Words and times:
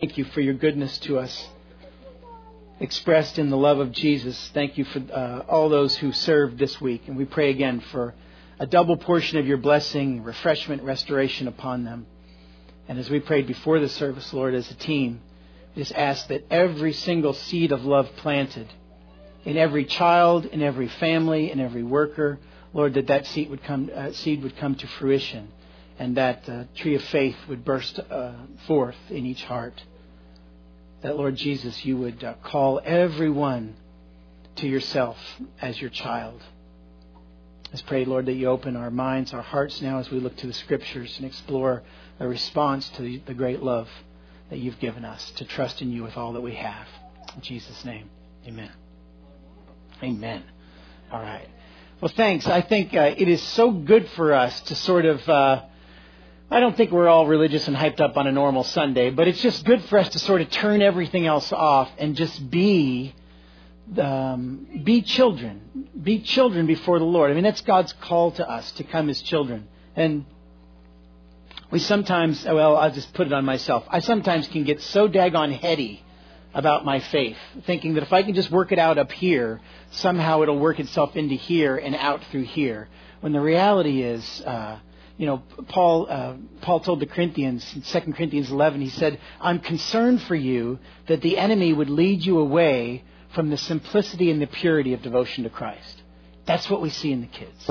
Thank 0.00 0.16
you 0.16 0.26
for 0.26 0.40
your 0.40 0.54
goodness 0.54 0.96
to 0.98 1.18
us, 1.18 1.48
expressed 2.78 3.36
in 3.36 3.50
the 3.50 3.56
love 3.56 3.80
of 3.80 3.90
Jesus. 3.90 4.48
Thank 4.54 4.78
you 4.78 4.84
for 4.84 5.00
uh, 5.12 5.40
all 5.48 5.68
those 5.68 5.96
who 5.96 6.12
served 6.12 6.56
this 6.56 6.80
week. 6.80 7.08
And 7.08 7.16
we 7.16 7.24
pray 7.24 7.50
again 7.50 7.80
for 7.80 8.14
a 8.60 8.66
double 8.68 8.96
portion 8.96 9.38
of 9.38 9.48
your 9.48 9.56
blessing, 9.56 10.22
refreshment, 10.22 10.84
restoration 10.84 11.48
upon 11.48 11.82
them. 11.82 12.06
And 12.86 12.96
as 12.96 13.10
we 13.10 13.18
prayed 13.18 13.48
before 13.48 13.80
the 13.80 13.88
service, 13.88 14.32
Lord, 14.32 14.54
as 14.54 14.70
a 14.70 14.76
team, 14.76 15.20
we 15.74 15.82
just 15.82 15.96
ask 15.96 16.28
that 16.28 16.46
every 16.48 16.92
single 16.92 17.32
seed 17.32 17.72
of 17.72 17.84
love 17.84 18.08
planted 18.18 18.68
in 19.44 19.56
every 19.56 19.84
child, 19.84 20.46
in 20.46 20.62
every 20.62 20.86
family, 20.86 21.50
in 21.50 21.58
every 21.58 21.82
worker, 21.82 22.38
Lord, 22.72 22.94
that 22.94 23.08
that 23.08 23.26
seed 23.26 23.50
would 23.50 23.64
come, 23.64 23.90
uh, 23.92 24.12
seed 24.12 24.44
would 24.44 24.56
come 24.58 24.76
to 24.76 24.86
fruition 24.86 25.48
and 25.98 26.16
that 26.16 26.48
uh, 26.48 26.64
tree 26.76 26.94
of 26.94 27.02
faith 27.04 27.36
would 27.48 27.64
burst 27.64 27.98
uh, 27.98 28.32
forth 28.66 28.96
in 29.10 29.26
each 29.26 29.42
heart. 29.44 29.82
That, 31.02 31.16
Lord 31.16 31.36
Jesus, 31.36 31.84
you 31.84 31.96
would 31.96 32.24
uh, 32.24 32.34
call 32.42 32.80
everyone 32.84 33.76
to 34.56 34.66
yourself 34.66 35.16
as 35.60 35.80
your 35.80 35.90
child. 35.90 36.42
Let's 37.70 37.82
pray, 37.82 38.04
Lord, 38.04 38.26
that 38.26 38.32
you 38.32 38.48
open 38.48 38.76
our 38.76 38.90
minds, 38.90 39.32
our 39.32 39.42
hearts 39.42 39.80
now 39.80 39.98
as 39.98 40.10
we 40.10 40.18
look 40.18 40.36
to 40.38 40.46
the 40.46 40.52
Scriptures 40.52 41.14
and 41.18 41.26
explore 41.26 41.82
a 42.18 42.26
response 42.26 42.88
to 42.90 43.02
the, 43.02 43.34
great 43.34 43.62
love 43.62 43.88
that 44.50 44.58
you've 44.58 44.80
given 44.80 45.04
us 45.04 45.30
to 45.32 45.44
trust 45.44 45.82
in 45.82 45.92
you 45.92 46.02
with 46.02 46.16
all 46.16 46.32
that 46.32 46.40
we 46.40 46.54
have. 46.54 46.86
In 47.36 47.42
Jesus' 47.42 47.84
name, 47.84 48.10
amen. 48.46 48.72
Amen. 50.02 50.42
All 51.12 51.20
right. 51.20 51.48
Well, 52.00 52.12
thanks. 52.16 52.46
I 52.46 52.62
think 52.62 52.94
uh, 52.94 53.14
it 53.16 53.28
is 53.28 53.42
so 53.42 53.70
good 53.70 54.08
for 54.10 54.32
us 54.32 54.60
to 54.62 54.74
sort 54.74 55.04
of 55.04 55.28
uh, 55.28 55.62
I 56.50 56.60
don't 56.60 56.74
think 56.76 56.90
we're 56.90 57.08
all 57.08 57.26
religious 57.26 57.68
and 57.68 57.76
hyped 57.76 58.00
up 58.00 58.16
on 58.16 58.26
a 58.26 58.32
normal 58.32 58.64
Sunday, 58.64 59.10
but 59.10 59.28
it's 59.28 59.42
just 59.42 59.66
good 59.66 59.84
for 59.84 59.98
us 59.98 60.08
to 60.10 60.18
sort 60.18 60.40
of 60.40 60.48
turn 60.50 60.80
everything 60.80 61.26
else 61.26 61.52
off 61.52 61.90
and 61.98 62.16
just 62.16 62.50
be 62.50 63.14
um, 63.96 64.66
be 64.84 65.02
children, 65.02 65.88
be 66.00 66.20
children 66.20 66.66
before 66.66 66.98
the 66.98 67.04
Lord. 67.04 67.30
I 67.30 67.34
mean, 67.34 67.44
that's 67.44 67.60
God's 67.60 67.92
call 67.94 68.32
to 68.32 68.48
us 68.48 68.70
to 68.72 68.84
come 68.84 69.08
as 69.08 69.20
children. 69.22 69.66
And 69.96 70.24
we 71.70 71.78
sometimes, 71.78 72.44
well, 72.44 72.76
I'll 72.76 72.90
just 72.90 73.12
put 73.14 73.26
it 73.26 73.32
on 73.32 73.44
myself. 73.44 73.84
I 73.88 74.00
sometimes 74.00 74.48
can 74.48 74.64
get 74.64 74.82
so 74.82 75.08
daggone 75.08 75.58
heady 75.58 76.02
about 76.54 76.84
my 76.84 77.00
faith, 77.00 77.36
thinking 77.66 77.94
that 77.94 78.02
if 78.02 78.12
I 78.12 78.22
can 78.22 78.34
just 78.34 78.50
work 78.50 78.72
it 78.72 78.78
out 78.78 78.98
up 78.98 79.12
here, 79.12 79.60
somehow 79.90 80.42
it'll 80.42 80.58
work 80.58 80.80
itself 80.80 81.14
into 81.14 81.34
here 81.34 81.76
and 81.76 81.94
out 81.94 82.24
through 82.30 82.44
here. 82.44 82.88
When 83.20 83.32
the 83.32 83.40
reality 83.40 84.02
is, 84.02 84.42
uh, 84.42 84.78
you 85.18 85.26
know, 85.26 85.42
Paul, 85.68 86.06
uh, 86.08 86.34
Paul 86.62 86.78
told 86.80 87.00
the 87.00 87.06
Corinthians 87.06 87.70
in 87.74 87.82
2 87.82 88.12
Corinthians 88.12 88.50
11, 88.50 88.80
he 88.80 88.88
said, 88.88 89.20
I'm 89.40 89.58
concerned 89.58 90.22
for 90.22 90.36
you 90.36 90.78
that 91.08 91.22
the 91.22 91.36
enemy 91.36 91.72
would 91.72 91.90
lead 91.90 92.24
you 92.24 92.38
away 92.38 93.02
from 93.34 93.50
the 93.50 93.56
simplicity 93.56 94.30
and 94.30 94.40
the 94.40 94.46
purity 94.46 94.94
of 94.94 95.02
devotion 95.02 95.42
to 95.42 95.50
Christ. 95.50 96.02
That's 96.46 96.70
what 96.70 96.80
we 96.80 96.90
see 96.90 97.10
in 97.10 97.20
the 97.20 97.26
kids. 97.26 97.68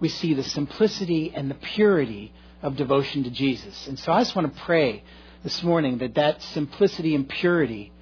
We 0.00 0.08
see 0.08 0.34
the 0.34 0.42
simplicity 0.42 1.32
and 1.34 1.48
the 1.48 1.54
purity 1.54 2.32
of 2.60 2.76
devotion 2.76 3.22
to 3.22 3.30
Jesus. 3.30 3.86
And 3.86 3.96
so 3.96 4.12
I 4.12 4.20
just 4.22 4.34
want 4.34 4.52
to 4.52 4.60
pray 4.62 5.04
this 5.44 5.62
morning 5.62 5.98
that 5.98 6.16
that 6.16 6.42
simplicity 6.42 7.14
and 7.14 7.28
purity 7.28 7.92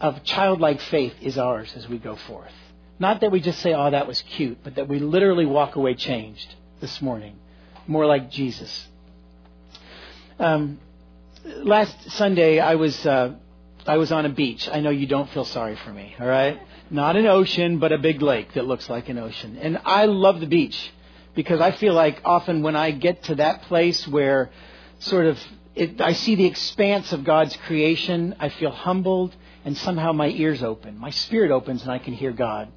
of 0.00 0.22
childlike 0.22 0.80
faith 0.80 1.14
is 1.20 1.38
ours 1.38 1.72
as 1.76 1.88
we 1.88 1.98
go 1.98 2.14
forth. 2.14 2.52
Not 3.00 3.20
that 3.22 3.32
we 3.32 3.40
just 3.40 3.58
say, 3.58 3.74
oh, 3.74 3.90
that 3.90 4.06
was 4.06 4.22
cute, 4.22 4.58
but 4.62 4.76
that 4.76 4.86
we 4.86 5.00
literally 5.00 5.44
walk 5.44 5.74
away 5.74 5.94
changed 5.94 6.54
this 6.80 7.02
morning 7.02 7.36
more 7.86 8.06
like 8.06 8.30
Jesus. 8.30 8.88
Um, 10.38 10.78
last 11.44 12.10
Sunday, 12.12 12.58
I 12.58 12.74
was 12.76 13.06
uh, 13.06 13.34
I 13.86 13.96
was 13.96 14.12
on 14.12 14.26
a 14.26 14.28
beach. 14.28 14.68
I 14.72 14.80
know 14.80 14.90
you 14.90 15.06
don't 15.06 15.28
feel 15.30 15.44
sorry 15.44 15.76
for 15.76 15.90
me, 15.92 16.14
all 16.20 16.26
right? 16.26 16.60
Not 16.90 17.16
an 17.16 17.26
ocean, 17.26 17.78
but 17.78 17.90
a 17.92 17.98
big 17.98 18.22
lake 18.22 18.52
that 18.54 18.66
looks 18.66 18.88
like 18.88 19.08
an 19.08 19.18
ocean. 19.18 19.58
And 19.60 19.80
I 19.84 20.06
love 20.06 20.40
the 20.40 20.46
beach 20.46 20.92
because 21.34 21.60
I 21.60 21.72
feel 21.72 21.94
like 21.94 22.20
often 22.24 22.62
when 22.62 22.76
I 22.76 22.90
get 22.90 23.24
to 23.24 23.36
that 23.36 23.62
place 23.62 24.06
where 24.06 24.50
sort 24.98 25.26
of 25.26 25.38
it, 25.74 26.00
I 26.00 26.12
see 26.12 26.34
the 26.34 26.44
expanse 26.44 27.12
of 27.12 27.24
God's 27.24 27.56
creation, 27.56 28.36
I 28.38 28.50
feel 28.50 28.70
humbled, 28.70 29.34
and 29.64 29.76
somehow 29.76 30.12
my 30.12 30.28
ears 30.28 30.62
open, 30.62 30.98
my 30.98 31.10
spirit 31.10 31.50
opens, 31.50 31.82
and 31.82 31.90
I 31.90 31.98
can 31.98 32.12
hear 32.12 32.32
God. 32.32 32.68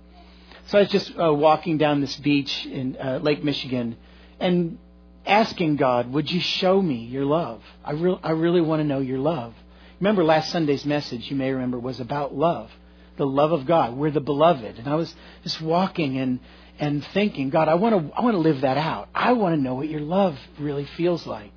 So 0.68 0.78
I 0.78 0.82
was 0.82 0.90
just 0.90 1.12
uh, 1.20 1.34
walking 1.34 1.78
down 1.78 2.02
this 2.02 2.16
beach 2.16 2.66
in 2.66 2.98
uh, 2.98 3.20
Lake 3.22 3.44
Michigan, 3.44 3.98
and 4.40 4.78
asking 5.26 5.78
God, 5.78 6.12
would 6.12 6.32
you 6.32 6.40
show 6.40 6.82
me 6.82 7.06
your 7.06 7.26
love? 7.26 7.62
I, 7.84 7.92
re- 7.92 8.20
I 8.24 8.32
really 8.32 8.62
want 8.62 8.82
to 8.82 8.84
know 8.84 9.00
your 9.00 9.20
love. 9.20 9.54
Remember 10.00 10.24
last 10.24 10.52
Sunday's 10.52 10.86
message, 10.86 11.30
you 11.30 11.38
may 11.38 11.52
remember, 11.52 11.80
was 11.80 12.00
about 12.00 12.36
love, 12.36 12.70
the 13.18 13.26
love 13.26 13.52
of 13.52 13.66
God. 13.66 13.96
We're 13.96 14.12
the 14.12 14.20
beloved. 14.20 14.78
And 14.78 14.88
I 14.88 14.96
was 14.96 15.14
just 15.44 15.62
walking 15.62 16.18
and, 16.18 16.40
and 16.80 17.06
thinking, 17.08 17.50
God, 17.50 17.68
I 17.70 17.76
want 17.76 17.96
to, 17.96 18.16
I 18.16 18.22
want 18.22 18.36
to 18.36 18.42
live 18.42 18.62
that 18.62 18.78
out. 18.78 19.10
I 19.16 19.34
want 19.34 19.56
to 19.56 19.62
know 19.62 19.76
what 19.76 19.90
your 19.90 20.02
love 20.02 20.38
really 20.60 20.86
feels 20.86 21.26
like. 21.26 21.52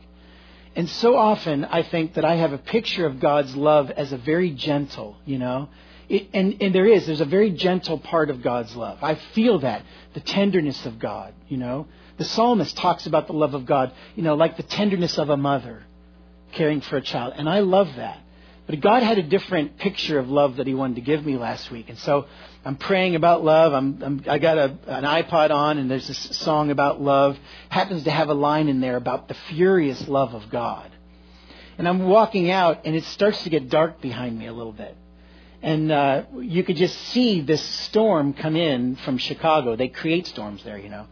And 0.76 0.88
so 0.88 1.16
often 1.16 1.64
I 1.64 1.82
think 1.82 2.14
that 2.14 2.24
I 2.24 2.36
have 2.36 2.52
a 2.52 2.58
picture 2.58 3.06
of 3.06 3.18
God's 3.18 3.56
love 3.56 3.90
as 3.90 4.12
a 4.12 4.16
very 4.16 4.50
gentle, 4.50 5.16
you 5.24 5.38
know. 5.38 5.68
It, 6.08 6.28
and, 6.32 6.56
and 6.62 6.74
there 6.74 6.86
is, 6.86 7.06
there's 7.06 7.20
a 7.20 7.26
very 7.26 7.50
gentle 7.50 7.98
part 7.98 8.30
of 8.30 8.40
God's 8.40 8.74
love. 8.76 8.98
I 9.02 9.16
feel 9.34 9.58
that, 9.58 9.82
the 10.14 10.20
tenderness 10.20 10.86
of 10.86 10.98
God, 10.98 11.34
you 11.48 11.56
know. 11.56 11.86
The 12.18 12.24
psalmist 12.24 12.76
talks 12.76 13.06
about 13.06 13.28
the 13.28 13.32
love 13.32 13.54
of 13.54 13.64
God, 13.64 13.92
you 14.16 14.22
know, 14.22 14.34
like 14.34 14.56
the 14.56 14.64
tenderness 14.64 15.18
of 15.18 15.30
a 15.30 15.36
mother 15.36 15.84
caring 16.52 16.80
for 16.80 16.96
a 16.96 17.00
child. 17.00 17.34
And 17.36 17.48
I 17.48 17.60
love 17.60 17.94
that. 17.96 18.20
But 18.66 18.80
God 18.80 19.02
had 19.02 19.16
a 19.16 19.22
different 19.22 19.78
picture 19.78 20.18
of 20.18 20.28
love 20.28 20.56
that 20.56 20.66
He 20.66 20.74
wanted 20.74 20.96
to 20.96 21.00
give 21.00 21.24
me 21.24 21.38
last 21.38 21.70
week. 21.70 21.88
And 21.88 21.98
so 21.98 22.26
I'm 22.64 22.76
praying 22.76 23.14
about 23.14 23.42
love. 23.42 23.72
I'm, 23.72 24.02
I'm, 24.02 24.24
i 24.28 24.38
got 24.38 24.58
a, 24.58 24.76
an 24.88 25.04
iPod 25.04 25.50
on, 25.50 25.78
and 25.78 25.90
there's 25.90 26.08
this 26.08 26.36
song 26.36 26.70
about 26.70 27.00
love. 27.00 27.38
Happens 27.70 28.02
to 28.02 28.10
have 28.10 28.28
a 28.28 28.34
line 28.34 28.68
in 28.68 28.80
there 28.80 28.96
about 28.96 29.28
the 29.28 29.34
furious 29.34 30.06
love 30.06 30.34
of 30.34 30.50
God. 30.50 30.90
And 31.78 31.88
I'm 31.88 32.08
walking 32.08 32.50
out, 32.50 32.84
and 32.84 32.96
it 32.96 33.04
starts 33.04 33.42
to 33.44 33.50
get 33.50 33.70
dark 33.70 34.02
behind 34.02 34.36
me 34.36 34.46
a 34.46 34.52
little 34.52 34.72
bit. 34.72 34.96
And 35.62 35.90
uh, 35.90 36.24
you 36.38 36.62
could 36.64 36.76
just 36.76 36.98
see 37.08 37.40
this 37.40 37.62
storm 37.62 38.34
come 38.34 38.56
in 38.56 38.96
from 38.96 39.18
Chicago. 39.18 39.76
They 39.76 39.88
create 39.88 40.26
storms 40.26 40.62
there, 40.64 40.78
you 40.78 40.88
know 40.88 41.06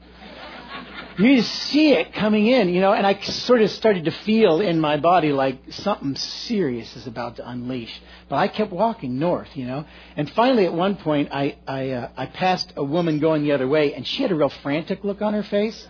you 1.18 1.40
see 1.42 1.92
it 1.92 2.12
coming 2.12 2.46
in, 2.46 2.68
you 2.68 2.80
know, 2.80 2.92
and 2.92 3.06
I 3.06 3.20
sort 3.20 3.62
of 3.62 3.70
started 3.70 4.04
to 4.04 4.10
feel 4.10 4.60
in 4.60 4.78
my 4.80 4.98
body 4.98 5.32
like 5.32 5.58
something 5.70 6.14
serious 6.14 6.94
is 6.96 7.06
about 7.06 7.36
to 7.36 7.48
unleash. 7.48 8.00
But 8.28 8.36
I 8.36 8.48
kept 8.48 8.70
walking 8.70 9.18
north, 9.18 9.48
you 9.54 9.66
know, 9.66 9.84
and 10.16 10.30
finally 10.32 10.66
at 10.66 10.74
one 10.74 10.96
point 10.96 11.30
I 11.32 11.56
I 11.66 11.90
uh, 11.90 12.10
I 12.16 12.26
passed 12.26 12.72
a 12.76 12.84
woman 12.84 13.18
going 13.18 13.44
the 13.44 13.52
other 13.52 13.68
way, 13.68 13.94
and 13.94 14.06
she 14.06 14.22
had 14.22 14.30
a 14.30 14.34
real 14.34 14.50
frantic 14.50 15.04
look 15.04 15.22
on 15.22 15.32
her 15.32 15.42
face, 15.42 15.88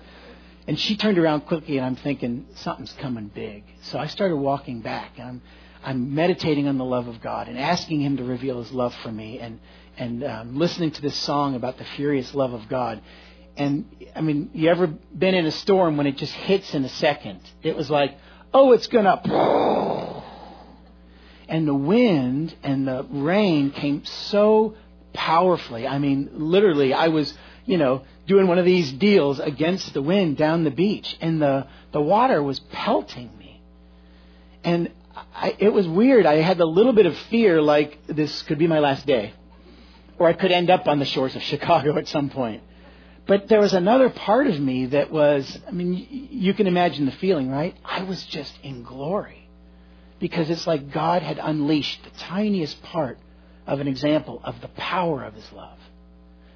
and 0.68 0.78
she 0.78 0.96
turned 0.96 1.18
around 1.18 1.42
quickly, 1.42 1.76
and 1.76 1.86
I'm 1.86 1.96
thinking 1.96 2.46
something's 2.54 2.92
coming 2.92 3.30
big. 3.34 3.64
So 3.82 3.98
I 3.98 4.06
started 4.06 4.36
walking 4.36 4.80
back, 4.80 5.12
and 5.18 5.28
I'm 5.28 5.42
I'm 5.82 6.14
meditating 6.14 6.68
on 6.68 6.78
the 6.78 6.84
love 6.84 7.08
of 7.08 7.20
God 7.20 7.48
and 7.48 7.58
asking 7.58 8.00
Him 8.00 8.16
to 8.18 8.24
reveal 8.24 8.58
His 8.62 8.72
love 8.72 8.94
for 9.02 9.10
me, 9.10 9.40
and 9.40 9.58
and 9.98 10.22
um, 10.24 10.58
listening 10.58 10.90
to 10.92 11.02
this 11.02 11.16
song 11.16 11.54
about 11.54 11.78
the 11.78 11.84
furious 11.84 12.34
love 12.34 12.52
of 12.52 12.68
God. 12.68 13.00
And 13.56 13.86
I 14.14 14.20
mean, 14.20 14.50
you 14.52 14.68
ever 14.68 14.86
been 14.86 15.34
in 15.34 15.46
a 15.46 15.50
storm 15.50 15.96
when 15.96 16.06
it 16.06 16.16
just 16.16 16.32
hits 16.32 16.74
in 16.74 16.84
a 16.84 16.88
second? 16.88 17.40
It 17.62 17.76
was 17.76 17.90
like, 17.90 18.18
oh, 18.52 18.72
it's 18.72 18.86
gonna. 18.86 20.22
And 21.48 21.68
the 21.68 21.74
wind 21.74 22.56
and 22.64 22.88
the 22.88 23.06
rain 23.08 23.70
came 23.70 24.04
so 24.04 24.74
powerfully. 25.12 25.86
I 25.86 25.98
mean, 25.98 26.30
literally, 26.32 26.92
I 26.92 27.08
was, 27.08 27.32
you 27.64 27.78
know, 27.78 28.02
doing 28.26 28.48
one 28.48 28.58
of 28.58 28.64
these 28.64 28.92
deals 28.92 29.38
against 29.38 29.94
the 29.94 30.02
wind 30.02 30.36
down 30.36 30.64
the 30.64 30.70
beach, 30.70 31.16
and 31.20 31.40
the 31.40 31.66
the 31.92 32.00
water 32.00 32.42
was 32.42 32.58
pelting 32.58 33.30
me. 33.38 33.62
And 34.64 34.90
I, 35.34 35.54
it 35.58 35.72
was 35.72 35.86
weird. 35.86 36.26
I 36.26 36.36
had 36.36 36.60
a 36.60 36.66
little 36.66 36.92
bit 36.92 37.06
of 37.06 37.16
fear, 37.30 37.62
like 37.62 38.06
this 38.06 38.42
could 38.42 38.58
be 38.58 38.66
my 38.66 38.80
last 38.80 39.06
day, 39.06 39.32
or 40.18 40.28
I 40.28 40.32
could 40.32 40.50
end 40.50 40.68
up 40.68 40.88
on 40.88 40.98
the 40.98 41.04
shores 41.04 41.36
of 41.36 41.42
Chicago 41.52 41.96
at 41.96 42.08
some 42.08 42.28
point. 42.28 42.62
But 43.26 43.48
there 43.48 43.60
was 43.60 43.74
another 43.74 44.08
part 44.08 44.46
of 44.46 44.58
me 44.60 44.86
that 44.86 45.10
was, 45.10 45.58
I 45.66 45.72
mean, 45.72 46.28
you 46.30 46.54
can 46.54 46.66
imagine 46.66 47.06
the 47.06 47.12
feeling, 47.12 47.50
right? 47.50 47.76
I 47.84 48.04
was 48.04 48.22
just 48.24 48.56
in 48.62 48.84
glory. 48.84 49.48
Because 50.18 50.48
it's 50.48 50.66
like 50.66 50.92
God 50.92 51.22
had 51.22 51.38
unleashed 51.38 52.04
the 52.04 52.10
tiniest 52.18 52.80
part 52.84 53.18
of 53.66 53.80
an 53.80 53.88
example 53.88 54.40
of 54.44 54.60
the 54.60 54.68
power 54.68 55.24
of 55.24 55.34
His 55.34 55.52
love. 55.52 55.78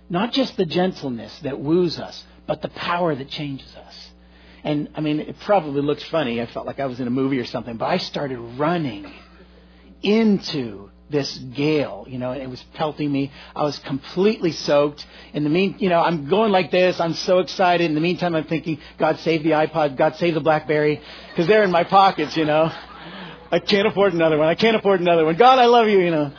Not 0.08 0.32
just 0.32 0.56
the 0.56 0.64
gentleness 0.64 1.36
that 1.40 1.60
woos 1.60 1.98
us, 1.98 2.24
but 2.46 2.62
the 2.62 2.68
power 2.68 3.14
that 3.14 3.28
changes 3.28 3.74
us. 3.76 4.10
And 4.62 4.88
I 4.94 5.00
mean, 5.00 5.20
it 5.20 5.38
probably 5.40 5.82
looks 5.82 6.04
funny. 6.04 6.40
I 6.40 6.46
felt 6.46 6.66
like 6.66 6.80
I 6.80 6.86
was 6.86 7.00
in 7.00 7.06
a 7.06 7.10
movie 7.10 7.38
or 7.40 7.44
something, 7.44 7.76
but 7.76 7.86
I 7.86 7.96
started 7.98 8.38
running 8.38 9.12
into 10.02 10.90
this 11.10 11.36
gale, 11.36 12.06
you 12.08 12.18
know, 12.18 12.32
and 12.32 12.42
it 12.42 12.48
was 12.48 12.62
pelting 12.74 13.10
me. 13.10 13.30
I 13.54 13.64
was 13.64 13.78
completely 13.80 14.52
soaked. 14.52 15.06
In 15.32 15.44
the 15.44 15.50
mean, 15.50 15.76
you 15.78 15.88
know, 15.88 16.00
I'm 16.00 16.28
going 16.28 16.52
like 16.52 16.70
this. 16.70 17.00
I'm 17.00 17.14
so 17.14 17.40
excited. 17.40 17.84
In 17.84 17.94
the 17.94 18.00
meantime, 18.00 18.34
I'm 18.34 18.44
thinking, 18.44 18.78
God 18.98 19.18
save 19.20 19.42
the 19.42 19.50
iPod, 19.50 19.96
God 19.96 20.16
save 20.16 20.34
the 20.34 20.40
BlackBerry, 20.40 21.00
because 21.30 21.46
they're 21.46 21.64
in 21.64 21.70
my 21.70 21.84
pockets, 21.84 22.36
you 22.36 22.44
know. 22.44 22.72
I 23.52 23.58
can't 23.58 23.88
afford 23.88 24.14
another 24.14 24.38
one. 24.38 24.48
I 24.48 24.54
can't 24.54 24.76
afford 24.76 25.00
another 25.00 25.24
one. 25.24 25.36
God, 25.36 25.58
I 25.58 25.66
love 25.66 25.88
you, 25.88 25.98
you 26.00 26.10
know. 26.10 26.32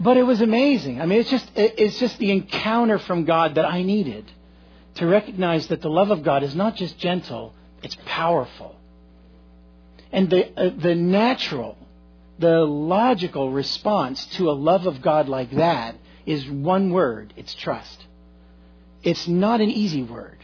But 0.00 0.16
it 0.16 0.22
was 0.22 0.40
amazing. 0.40 1.00
I 1.00 1.06
mean, 1.06 1.20
it's 1.20 1.30
just, 1.30 1.50
it's 1.54 1.98
just 1.98 2.18
the 2.18 2.30
encounter 2.30 2.98
from 2.98 3.24
God 3.24 3.56
that 3.56 3.66
I 3.66 3.82
needed 3.82 4.30
to 4.94 5.06
recognize 5.06 5.66
that 5.68 5.82
the 5.82 5.90
love 5.90 6.10
of 6.10 6.22
God 6.22 6.42
is 6.42 6.54
not 6.54 6.76
just 6.76 6.98
gentle, 6.98 7.54
it's 7.82 7.96
powerful. 8.06 8.76
And 10.10 10.30
the, 10.30 10.58
uh, 10.58 10.70
the 10.76 10.94
natural, 10.94 11.76
the 12.38 12.60
logical 12.60 13.50
response 13.50 14.24
to 14.36 14.50
a 14.50 14.52
love 14.52 14.86
of 14.86 15.02
God 15.02 15.28
like 15.28 15.50
that 15.52 15.96
is 16.24 16.48
one 16.48 16.90
word 16.90 17.32
it's 17.36 17.54
trust. 17.54 18.04
It's 19.02 19.28
not 19.28 19.60
an 19.60 19.70
easy 19.70 20.02
word, 20.02 20.38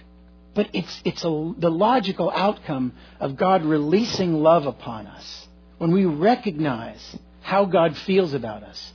but 0.54 0.68
it's, 0.72 1.02
it's 1.04 1.24
a, 1.24 1.54
the 1.58 1.70
logical 1.70 2.30
outcome 2.30 2.92
of 3.20 3.36
God 3.36 3.64
releasing 3.64 4.42
love 4.42 4.66
upon 4.66 5.06
us 5.06 5.48
when 5.78 5.90
we 5.90 6.04
recognize 6.04 7.16
how 7.42 7.64
God 7.64 7.96
feels 7.96 8.32
about 8.32 8.62
us. 8.62 8.92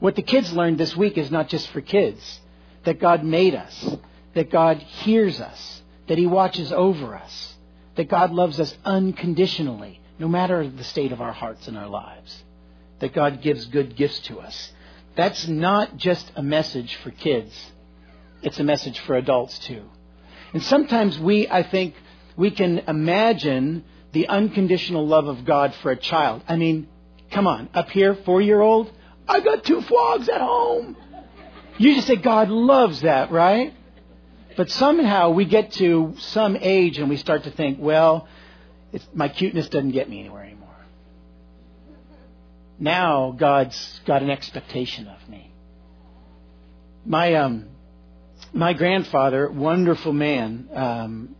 What 0.00 0.14
the 0.14 0.22
kids 0.22 0.52
learned 0.52 0.78
this 0.78 0.96
week 0.96 1.18
is 1.18 1.30
not 1.30 1.48
just 1.48 1.68
for 1.70 1.80
kids, 1.80 2.40
that 2.84 3.00
God 3.00 3.24
made 3.24 3.54
us, 3.54 3.96
that 4.34 4.50
God 4.50 4.78
hears 4.78 5.40
us, 5.40 5.82
that 6.06 6.18
He 6.18 6.26
watches 6.26 6.72
over 6.72 7.16
us, 7.16 7.54
that 7.96 8.08
God 8.08 8.30
loves 8.30 8.60
us 8.60 8.74
unconditionally, 8.84 10.00
no 10.18 10.28
matter 10.28 10.68
the 10.68 10.84
state 10.84 11.12
of 11.12 11.20
our 11.20 11.32
hearts 11.32 11.68
and 11.68 11.76
our 11.76 11.88
lives, 11.88 12.44
that 12.98 13.12
God 13.12 13.42
gives 13.42 13.66
good 13.66 13.96
gifts 13.96 14.18
to 14.20 14.40
us. 14.40 14.72
That's 15.14 15.46
not 15.48 15.96
just 15.96 16.30
a 16.36 16.42
message 16.42 16.96
for 16.96 17.10
kids, 17.10 17.54
it's 18.42 18.60
a 18.60 18.64
message 18.64 18.98
for 19.00 19.16
adults 19.16 19.58
too. 19.60 19.82
And 20.52 20.62
sometimes 20.62 21.18
we, 21.18 21.48
I 21.48 21.62
think, 21.62 21.94
we 22.36 22.50
can 22.50 22.78
imagine 22.86 23.84
the 24.12 24.28
unconditional 24.28 25.06
love 25.06 25.26
of 25.26 25.44
God 25.44 25.74
for 25.74 25.90
a 25.90 25.96
child. 25.96 26.42
I 26.48 26.56
mean, 26.56 26.88
come 27.30 27.46
on, 27.46 27.68
up 27.74 27.90
here, 27.90 28.14
four 28.14 28.40
year 28.40 28.60
old, 28.60 28.90
I 29.26 29.40
got 29.40 29.64
two 29.64 29.82
frogs 29.82 30.28
at 30.28 30.40
home. 30.40 30.96
You 31.76 31.94
just 31.94 32.06
say 32.06 32.16
God 32.16 32.48
loves 32.48 33.02
that, 33.02 33.30
right? 33.30 33.74
But 34.56 34.70
somehow 34.70 35.30
we 35.30 35.44
get 35.44 35.72
to 35.74 36.14
some 36.18 36.56
age 36.58 36.98
and 36.98 37.08
we 37.08 37.16
start 37.16 37.44
to 37.44 37.50
think, 37.50 37.78
well, 37.80 38.26
my 39.14 39.28
cuteness 39.28 39.68
doesn't 39.68 39.92
get 39.92 40.08
me 40.08 40.20
anywhere 40.20 40.44
anymore. 40.44 40.68
Now 42.78 43.34
God's 43.38 44.00
got 44.06 44.22
an 44.22 44.30
expectation 44.30 45.08
of 45.08 45.28
me. 45.28 45.52
My 47.04 47.34
um, 47.34 47.68
my 48.52 48.72
grandfather, 48.72 49.50
wonderful 49.50 50.12
man, 50.12 50.68
um, 50.74 51.36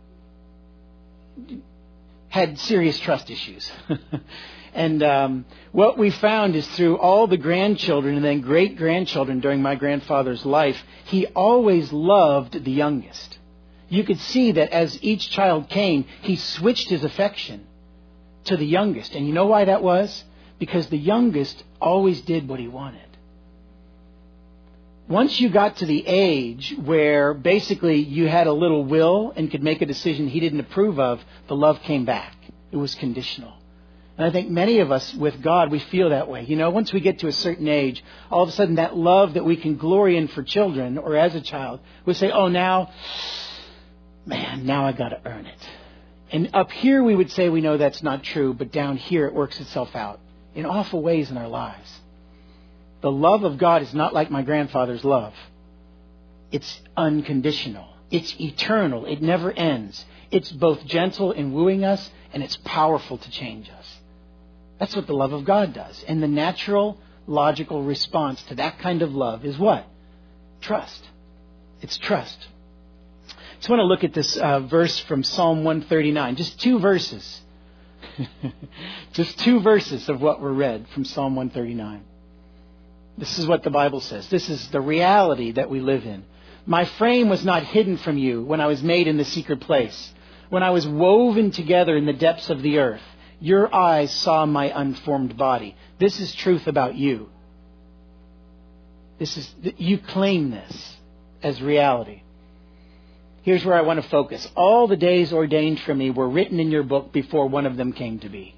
had 2.27 2.59
serious 2.59 2.99
trust 2.99 3.29
issues. 3.29 3.71
And 4.73 5.01
um, 5.01 5.45
what 5.71 5.97
we 5.97 6.11
found 6.11 6.55
is 6.55 6.67
through 6.75 6.97
all 6.97 7.27
the 7.27 7.37
grandchildren 7.37 8.15
and 8.15 8.23
then 8.23 8.41
great 8.41 8.77
grandchildren 8.77 9.39
during 9.39 9.61
my 9.61 9.75
grandfather's 9.75 10.45
life, 10.45 10.77
he 11.05 11.25
always 11.27 11.91
loved 11.91 12.63
the 12.63 12.71
youngest. 12.71 13.38
You 13.89 14.03
could 14.03 14.19
see 14.19 14.53
that 14.53 14.71
as 14.71 15.01
each 15.03 15.29
child 15.31 15.69
came, 15.69 16.05
he 16.21 16.35
switched 16.35 16.89
his 16.89 17.03
affection 17.03 17.65
to 18.45 18.55
the 18.55 18.65
youngest. 18.65 19.15
And 19.15 19.27
you 19.27 19.33
know 19.33 19.47
why 19.47 19.65
that 19.65 19.83
was? 19.83 20.23
Because 20.59 20.87
the 20.87 20.97
youngest 20.97 21.63
always 21.81 22.21
did 22.21 22.47
what 22.47 22.59
he 22.59 22.67
wanted. 22.67 23.01
Once 25.07 25.39
you 25.39 25.49
got 25.49 25.77
to 25.77 25.87
the 25.87 26.05
age 26.05 26.75
where 26.83 27.33
basically 27.33 27.97
you 27.97 28.27
had 28.27 28.45
a 28.45 28.53
little 28.53 28.85
will 28.85 29.33
and 29.35 29.49
could 29.49 29.63
make 29.63 29.81
a 29.81 29.85
decision 29.85 30.27
he 30.27 30.39
didn't 30.39 30.59
approve 30.59 30.99
of, 30.99 31.19
the 31.47 31.55
love 31.55 31.81
came 31.81 32.05
back. 32.05 32.35
It 32.71 32.77
was 32.77 32.93
conditional. 32.93 33.53
And 34.19 34.27
I 34.27 34.31
think 34.31 34.49
many 34.49 34.79
of 34.79 34.91
us 34.91 35.11
with 35.15 35.41
God, 35.41 35.71
we 35.71 35.79
feel 35.79 36.09
that 36.09 36.27
way. 36.27 36.43
You 36.43 36.57
know, 36.57 36.69
once 36.69 36.93
we 36.93 36.99
get 36.99 37.19
to 37.19 37.27
a 37.27 37.31
certain 37.31 37.67
age, 37.67 38.03
all 38.29 38.43
of 38.43 38.49
a 38.49 38.51
sudden 38.51 38.75
that 38.75 38.95
love 38.95 39.33
that 39.33 39.45
we 39.45 39.55
can 39.55 39.77
glory 39.77 40.15
in 40.15 40.27
for 40.27 40.43
children 40.43 40.99
or 40.99 41.15
as 41.15 41.33
a 41.33 41.41
child, 41.41 41.79
we 42.05 42.13
say, 42.13 42.29
oh, 42.29 42.49
now, 42.49 42.91
man, 44.29 44.65
now 44.65 44.85
I 44.85 44.93
got 44.93 45.09
to 45.09 45.19
earn 45.25 45.47
it. 45.47 45.69
And 46.31 46.51
up 46.53 46.71
here 46.71 47.03
we 47.03 47.15
would 47.15 47.31
say 47.31 47.49
we 47.49 47.61
know 47.61 47.77
that's 47.77 48.03
not 48.03 48.23
true, 48.23 48.53
but 48.53 48.71
down 48.71 48.97
here 48.97 49.25
it 49.25 49.33
works 49.33 49.59
itself 49.59 49.95
out 49.95 50.19
in 50.53 50.65
awful 50.65 51.01
ways 51.01 51.31
in 51.31 51.37
our 51.37 51.47
lives. 51.47 51.91
The 53.01 53.11
love 53.11 53.43
of 53.43 53.57
God 53.57 53.81
is 53.81 53.93
not 53.93 54.13
like 54.13 54.29
my 54.29 54.43
grandfather's 54.43 55.03
love. 55.03 55.33
It's 56.51 56.79
unconditional. 56.95 57.87
It's 58.11 58.39
eternal. 58.39 59.05
It 59.05 59.21
never 59.21 59.51
ends. 59.51 60.05
It's 60.31 60.51
both 60.51 60.85
gentle 60.85 61.31
in 61.31 61.51
wooing 61.51 61.83
us 61.83 62.11
and 62.31 62.43
it's 62.43 62.57
powerful 62.57 63.17
to 63.17 63.31
change 63.31 63.69
us. 63.69 63.97
That's 64.77 64.95
what 64.95 65.07
the 65.07 65.13
love 65.13 65.33
of 65.33 65.45
God 65.45 65.73
does. 65.73 66.03
And 66.07 66.21
the 66.21 66.27
natural, 66.27 66.99
logical 67.25 67.83
response 67.83 68.41
to 68.43 68.55
that 68.55 68.77
kind 68.79 69.01
of 69.01 69.13
love 69.15 69.43
is 69.43 69.57
what? 69.57 69.87
Trust. 70.61 71.07
It's 71.81 71.97
trust. 71.97 72.47
Just 73.59 73.69
want 73.69 73.81
to 73.81 73.85
look 73.85 74.05
at 74.05 74.13
this 74.13 74.37
uh, 74.37 74.61
verse 74.61 74.99
from 74.99 75.21
Psalm 75.21 75.65
139. 75.65 76.37
Just 76.37 76.61
two 76.61 76.79
verses. 76.79 77.41
just 79.13 79.37
two 79.39 79.59
verses 79.59 80.07
of 80.07 80.21
what 80.21 80.39
were 80.39 80.53
read 80.53 80.87
from 80.93 81.03
Psalm 81.03 81.35
139. 81.35 82.01
This 83.17 83.37
is 83.37 83.45
what 83.45 83.63
the 83.63 83.69
Bible 83.69 83.99
says. 83.99 84.29
This 84.29 84.49
is 84.49 84.69
the 84.69 84.79
reality 84.79 85.51
that 85.51 85.69
we 85.69 85.81
live 85.81 86.05
in. 86.05 86.23
My 86.65 86.85
frame 86.85 87.27
was 87.27 87.43
not 87.43 87.63
hidden 87.63 87.97
from 87.97 88.17
you 88.17 88.43
when 88.43 88.61
I 88.61 88.67
was 88.67 88.81
made 88.81 89.07
in 89.07 89.17
the 89.17 89.25
secret 89.25 89.59
place, 89.59 90.13
when 90.47 90.63
I 90.63 90.69
was 90.69 90.87
woven 90.87 91.51
together 91.51 91.97
in 91.97 92.05
the 92.05 92.13
depths 92.13 92.49
of 92.49 92.61
the 92.61 92.79
earth. 92.79 93.01
Your 93.41 93.73
eyes 93.75 94.11
saw 94.11 94.45
my 94.45 94.71
unformed 94.73 95.35
body. 95.35 95.75
This 95.99 96.21
is 96.21 96.33
truth 96.33 96.67
about 96.67 96.95
you. 96.95 97.29
This 99.17 99.35
is, 99.35 99.53
you 99.77 99.97
claim 99.97 100.49
this 100.49 100.95
as 101.43 101.61
reality. 101.61 102.21
Here's 103.41 103.65
where 103.65 103.75
I 103.75 103.81
want 103.81 104.01
to 104.01 104.09
focus. 104.09 104.47
All 104.55 104.87
the 104.87 104.97
days 104.97 105.31
ordained 105.31 105.79
for 105.81 105.95
me 105.95 106.09
were 106.09 106.29
written 106.29 106.59
in 106.59 106.71
your 106.71 106.83
book 106.83 107.11
before 107.11 107.47
one 107.47 107.65
of 107.65 107.77
them 107.77 107.93
came 107.93 108.19
to 108.19 108.29
be. 108.29 108.55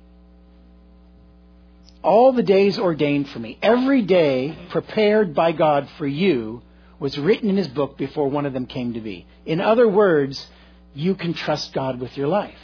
All 2.04 2.32
the 2.32 2.44
days 2.44 2.80
ordained 2.80 3.30
for 3.30 3.40
me, 3.40 3.60
every 3.62 4.02
day 4.02 4.58
prepared 4.70 5.36
by 5.36 5.52
God 5.52 5.88
for 5.98 6.08
you, 6.08 6.64
was 7.00 7.18
written 7.18 7.50
in 7.50 7.58
his 7.58 7.68
book 7.68 7.98
before 7.98 8.30
one 8.30 8.46
of 8.46 8.54
them 8.54 8.66
came 8.66 8.94
to 8.94 9.02
be. 9.02 9.26
In 9.46 9.62
other 9.62 9.88
words, 9.88 10.48
you 10.94 11.16
can 11.16 11.34
trust 11.34 11.74
God 11.74 12.00
with 12.00 12.18
your 12.18 12.28
life. 12.28 12.60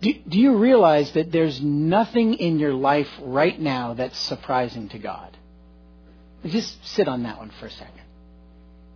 Do, 0.00 0.12
do 0.28 0.38
you 0.38 0.56
realize 0.56 1.12
that 1.12 1.32
there's 1.32 1.60
nothing 1.60 2.34
in 2.34 2.58
your 2.58 2.74
life 2.74 3.08
right 3.20 3.58
now 3.58 3.94
that's 3.94 4.18
surprising 4.18 4.88
to 4.90 4.98
God? 4.98 5.36
Just 6.44 6.84
sit 6.86 7.08
on 7.08 7.22
that 7.24 7.38
one 7.38 7.50
for 7.58 7.66
a 7.66 7.70
second. 7.70 8.05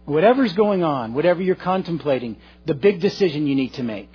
Whatever's 0.05 0.53
going 0.55 0.83
on, 0.83 1.15
whatever 1.15 1.43
you're 1.43 1.55
contemplating, 1.55 2.37
the 2.67 2.75
big 2.75 3.01
decision 3.01 3.47
you 3.47 3.55
need 3.55 3.75
to 3.75 3.83
make, 3.83 4.11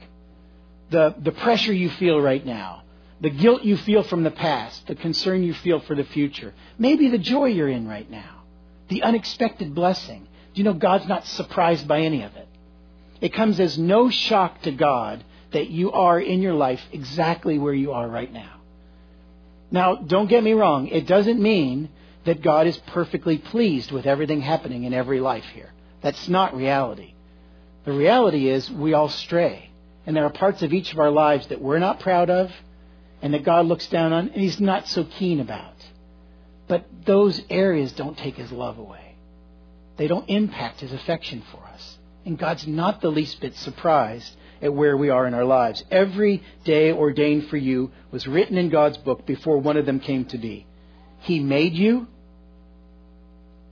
the, 0.90 1.16
the 1.18 1.32
pressure 1.32 1.74
you 1.74 1.90
feel 1.90 2.20
right 2.20 2.46
now, 2.46 2.84
the 3.22 3.30
guilt 3.30 3.64
you 3.64 3.78
feel 3.78 4.04
from 4.04 4.24
the 4.24 4.32
past, 4.32 4.88
the 4.88 4.96
concern 4.96 5.44
you 5.44 5.54
feel 5.54 5.80
for 5.80 5.96
the 5.96 6.04
future, 6.04 6.54
maybe 6.78 7.10
the 7.10 7.18
joy 7.18 7.46
you're 7.46 7.70
in 7.70 7.88
right 7.88 8.10
now, 8.10 8.44
the 8.90 9.04
unexpected 9.04 9.74
blessing. 9.74 10.28
Do 10.54 10.60
you 10.60 10.64
know 10.64 10.74
God's 10.74 11.08
not 11.08 11.26
surprised 11.26 11.88
by 11.88 12.02
any 12.02 12.24
of 12.24 12.36
it? 12.36 12.48
It 13.22 13.34
comes 13.34 13.60
as 13.60 13.78
no 13.78 14.10
shock 14.10 14.62
to 14.64 14.72
God 14.72 15.24
that 15.52 15.70
you 15.70 15.92
are 15.94 16.20
in 16.20 16.42
your 16.42 16.54
life 16.54 16.82
exactly 16.92 17.58
where 17.58 17.74
you 17.74 17.94
are 17.94 18.08
right 18.08 18.32
now. 18.32 18.60
Now, 19.72 19.96
don't 19.96 20.28
get 20.28 20.44
me 20.44 20.54
wrong. 20.54 20.88
It 20.88 21.08
doesn't 21.08 21.42
mean 21.42 21.90
that 22.26 22.42
God 22.42 22.68
is 22.68 22.78
perfectly 22.88 23.38
pleased 23.38 23.92
with 23.92 24.06
everything 24.06 24.42
happening 24.42 24.84
in 24.84 24.94
every 24.94 25.20
life 25.20 25.46
here. 25.54 25.72
That's 26.06 26.30
not 26.30 26.56
reality. 26.56 27.16
The 27.84 27.92
reality 27.92 28.48
is 28.48 28.70
we 28.70 28.94
all 28.94 29.10
stray. 29.10 29.72
And 30.06 30.16
there 30.16 30.24
are 30.24 30.30
parts 30.30 30.62
of 30.62 30.72
each 30.72 30.94
of 30.94 31.00
our 31.00 31.10
lives 31.10 31.48
that 31.48 31.60
we're 31.60 31.80
not 31.80 32.00
proud 32.00 32.30
of 32.30 32.52
and 33.24 33.34
that 33.34 33.44
God 33.44 33.66
looks 33.66 33.88
down 33.88 34.14
on 34.14 34.28
and 34.28 34.40
He's 34.40 34.60
not 34.60 34.88
so 34.88 35.04
keen 35.04 35.40
about. 35.40 35.74
But 36.68 36.86
those 37.06 37.42
areas 37.50 37.92
don't 37.94 38.16
take 38.20 38.36
His 38.36 38.52
love 38.52 38.78
away. 38.78 39.16
They 39.98 40.06
don't 40.06 40.30
impact 40.30 40.82
His 40.82 40.94
affection 40.94 41.42
for 41.52 41.66
us. 41.74 41.98
And 42.24 42.38
God's 42.38 42.68
not 42.68 43.02
the 43.02 43.10
least 43.10 43.42
bit 43.42 43.56
surprised 43.56 44.32
at 44.62 44.76
where 44.76 44.96
we 44.96 45.10
are 45.10 45.26
in 45.26 45.34
our 45.34 45.44
lives. 45.44 45.84
Every 45.90 46.44
day 46.66 46.92
ordained 46.92 47.48
for 47.48 47.58
you 47.58 47.92
was 48.12 48.28
written 48.28 48.60
in 48.60 48.70
God's 48.70 49.00
book 49.00 49.26
before 49.26 49.58
one 49.58 49.76
of 49.76 49.88
them 49.88 50.00
came 50.00 50.26
to 50.26 50.38
be. 50.38 50.68
He 51.22 51.40
made 51.40 51.74
you 51.74 52.06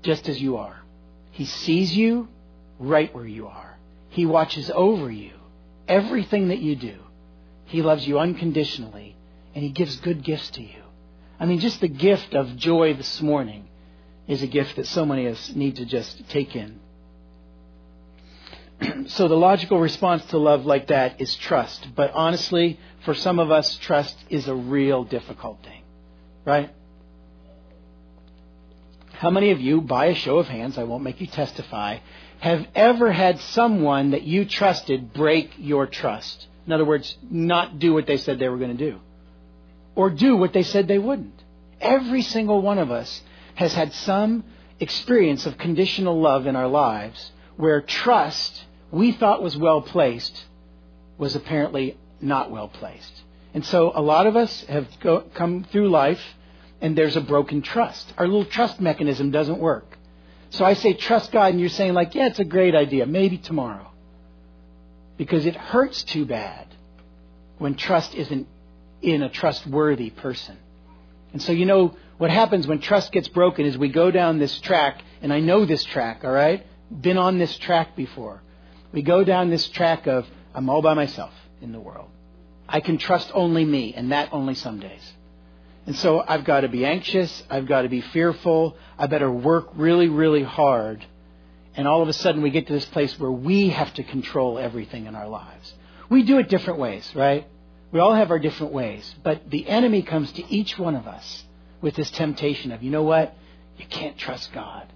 just 0.01 0.27
as 0.27 0.41
you 0.41 0.57
are. 0.57 0.82
He 1.33 1.45
sees 1.45 1.95
you 1.95 2.27
right 2.77 3.13
where 3.13 3.25
you 3.25 3.47
are. 3.47 3.77
He 4.09 4.27
watches 4.27 4.69
over 4.73 5.11
you, 5.11 5.33
everything 5.87 6.49
that 6.49 6.59
you 6.59 6.75
do. 6.75 6.99
He 7.65 7.81
loves 7.81 8.07
you 8.07 8.19
unconditionally, 8.19 9.15
and 9.55 9.63
He 9.63 9.71
gives 9.71 9.95
good 9.97 10.23
gifts 10.23 10.51
to 10.51 10.61
you. 10.61 10.83
I 11.39 11.47
mean, 11.47 11.59
just 11.59 11.81
the 11.81 11.87
gift 11.87 12.35
of 12.35 12.55
joy 12.55 12.93
this 12.93 13.19
morning 13.19 13.67
is 14.27 14.43
a 14.43 14.47
gift 14.47 14.75
that 14.75 14.85
so 14.85 15.07
many 15.07 15.25
of 15.25 15.33
us 15.33 15.55
need 15.55 15.77
to 15.77 15.85
just 15.85 16.29
take 16.29 16.55
in. 16.55 16.79
so 19.07 19.27
the 19.27 19.35
logical 19.35 19.79
response 19.79 20.23
to 20.25 20.37
love 20.37 20.67
like 20.67 20.87
that 20.87 21.19
is 21.19 21.35
trust. 21.35 21.87
But 21.95 22.11
honestly, 22.11 22.79
for 23.05 23.15
some 23.15 23.39
of 23.39 23.49
us, 23.49 23.75
trust 23.77 24.15
is 24.29 24.47
a 24.47 24.53
real 24.53 25.03
difficult 25.03 25.63
thing. 25.63 25.81
Right? 26.45 26.71
How 29.23 29.29
many 29.29 29.51
of 29.51 29.61
you, 29.61 29.79
by 29.79 30.07
a 30.07 30.15
show 30.15 30.39
of 30.39 30.49
hands, 30.49 30.77
I 30.77 30.83
won't 30.83 31.05
make 31.05 31.21
you 31.21 31.27
testify, 31.27 31.99
have 32.41 32.67
ever 32.75 33.09
had 33.09 33.39
someone 33.39 34.11
that 34.11 34.23
you 34.23 34.43
trusted 34.43 35.13
break 35.13 35.53
your 35.57 35.87
trust? 35.87 36.45
In 36.67 36.73
other 36.73 36.83
words, 36.83 37.15
not 37.31 37.79
do 37.79 37.93
what 37.93 38.05
they 38.05 38.17
said 38.17 38.37
they 38.37 38.49
were 38.49 38.57
going 38.57 38.77
to 38.77 38.91
do. 38.91 38.99
Or 39.95 40.09
do 40.09 40.35
what 40.35 40.51
they 40.51 40.63
said 40.63 40.89
they 40.89 40.99
wouldn't. 40.99 41.41
Every 41.79 42.21
single 42.21 42.61
one 42.61 42.77
of 42.77 42.91
us 42.91 43.21
has 43.55 43.73
had 43.73 43.93
some 43.93 44.43
experience 44.81 45.45
of 45.45 45.57
conditional 45.57 46.19
love 46.19 46.45
in 46.45 46.57
our 46.57 46.67
lives 46.67 47.31
where 47.55 47.79
trust 47.79 48.65
we 48.91 49.13
thought 49.13 49.41
was 49.41 49.55
well 49.55 49.81
placed 49.81 50.43
was 51.17 51.37
apparently 51.37 51.97
not 52.19 52.51
well 52.51 52.67
placed. 52.67 53.21
And 53.53 53.65
so 53.65 53.93
a 53.95 54.01
lot 54.01 54.27
of 54.27 54.35
us 54.35 54.65
have 54.65 54.85
go, 54.99 55.21
come 55.33 55.63
through 55.71 55.87
life 55.87 56.19
and 56.83 56.97
there's 56.97 57.15
a 57.15 57.21
broken 57.21 57.61
trust. 57.61 58.13
Our 58.17 58.27
little 58.27 58.45
trust 58.45 58.81
mechanism 58.81 59.31
doesn't 59.31 59.57
work. 59.57 59.97
So 60.49 60.65
I 60.65 60.73
say 60.73 60.93
trust 60.93 61.31
God 61.31 61.51
and 61.51 61.59
you're 61.59 61.69
saying 61.69 61.93
like, 61.93 62.13
yeah, 62.13 62.27
it's 62.27 62.39
a 62.39 62.43
great 62.43 62.75
idea. 62.75 63.05
Maybe 63.05 63.37
tomorrow. 63.37 63.89
Because 65.17 65.45
it 65.45 65.55
hurts 65.55 66.03
too 66.03 66.25
bad 66.25 66.67
when 67.57 67.75
trust 67.75 68.13
isn't 68.13 68.47
in 69.01 69.23
a 69.23 69.29
trustworthy 69.29 70.09
person. 70.09 70.57
And 71.31 71.41
so 71.41 71.53
you 71.53 71.65
know 71.65 71.95
what 72.17 72.29
happens 72.29 72.67
when 72.67 72.79
trust 72.79 73.13
gets 73.13 73.29
broken 73.29 73.65
is 73.65 73.77
we 73.77 73.87
go 73.87 74.11
down 74.11 74.37
this 74.37 74.59
track, 74.59 75.01
and 75.21 75.31
I 75.31 75.39
know 75.39 75.65
this 75.65 75.83
track, 75.85 76.23
all 76.23 76.31
right? 76.31 76.65
Been 77.01 77.17
on 77.17 77.37
this 77.37 77.57
track 77.57 77.95
before. 77.95 78.43
We 78.91 79.01
go 79.01 79.23
down 79.23 79.49
this 79.49 79.67
track 79.69 80.05
of 80.05 80.27
I'm 80.53 80.69
all 80.69 80.81
by 80.81 80.93
myself 80.93 81.33
in 81.61 81.71
the 81.71 81.79
world. 81.79 82.09
I 82.67 82.81
can 82.81 82.97
trust 82.97 83.31
only 83.33 83.63
me, 83.65 83.93
and 83.95 84.11
that 84.11 84.29
only 84.33 84.55
some 84.55 84.79
days. 84.79 85.13
And 85.85 85.95
so 85.95 86.23
I've 86.25 86.45
got 86.45 86.61
to 86.61 86.69
be 86.69 86.85
anxious. 86.85 87.43
I've 87.49 87.67
got 87.67 87.81
to 87.81 87.89
be 87.89 88.01
fearful. 88.01 88.77
I 88.97 89.07
better 89.07 89.29
work 89.29 89.69
really, 89.75 90.07
really 90.07 90.43
hard. 90.43 91.05
And 91.75 91.87
all 91.87 92.01
of 92.01 92.07
a 92.07 92.13
sudden 92.13 92.41
we 92.41 92.51
get 92.51 92.67
to 92.67 92.73
this 92.73 92.85
place 92.85 93.19
where 93.19 93.31
we 93.31 93.69
have 93.69 93.93
to 93.95 94.03
control 94.03 94.59
everything 94.59 95.07
in 95.07 95.15
our 95.15 95.27
lives. 95.27 95.73
We 96.09 96.23
do 96.23 96.37
it 96.37 96.47
different 96.47 96.79
ways, 96.79 97.11
right? 97.15 97.47
We 97.91 97.99
all 97.99 98.13
have 98.13 98.31
our 98.31 98.39
different 98.39 98.73
ways. 98.73 99.13
But 99.23 99.49
the 99.49 99.67
enemy 99.67 100.03
comes 100.03 100.31
to 100.33 100.47
each 100.53 100.77
one 100.77 100.95
of 100.95 101.07
us 101.07 101.43
with 101.81 101.95
this 101.95 102.11
temptation 102.11 102.71
of, 102.71 102.81
you 102.81 102.91
know 102.91 103.03
what? 103.03 103.35
You 103.77 103.85
can't 103.85 104.17
trust 104.17 104.53
God. 104.53 104.87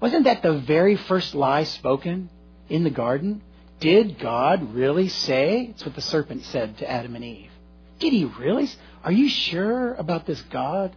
Wasn't 0.00 0.24
that 0.24 0.42
the 0.42 0.58
very 0.58 0.96
first 0.96 1.34
lie 1.34 1.64
spoken 1.64 2.30
in 2.68 2.84
the 2.84 2.90
garden? 2.90 3.42
Did 3.80 4.18
God 4.18 4.74
really 4.74 5.08
say? 5.08 5.68
It's 5.70 5.84
what 5.84 5.94
the 5.94 6.00
serpent 6.00 6.44
said 6.44 6.78
to 6.78 6.90
Adam 6.90 7.14
and 7.14 7.24
Eve. 7.24 7.50
Did 7.98 8.12
he 8.12 8.24
really? 8.24 8.68
Are 9.04 9.12
you 9.12 9.28
sure 9.28 9.94
about 9.94 10.26
this 10.26 10.40
God? 10.42 10.94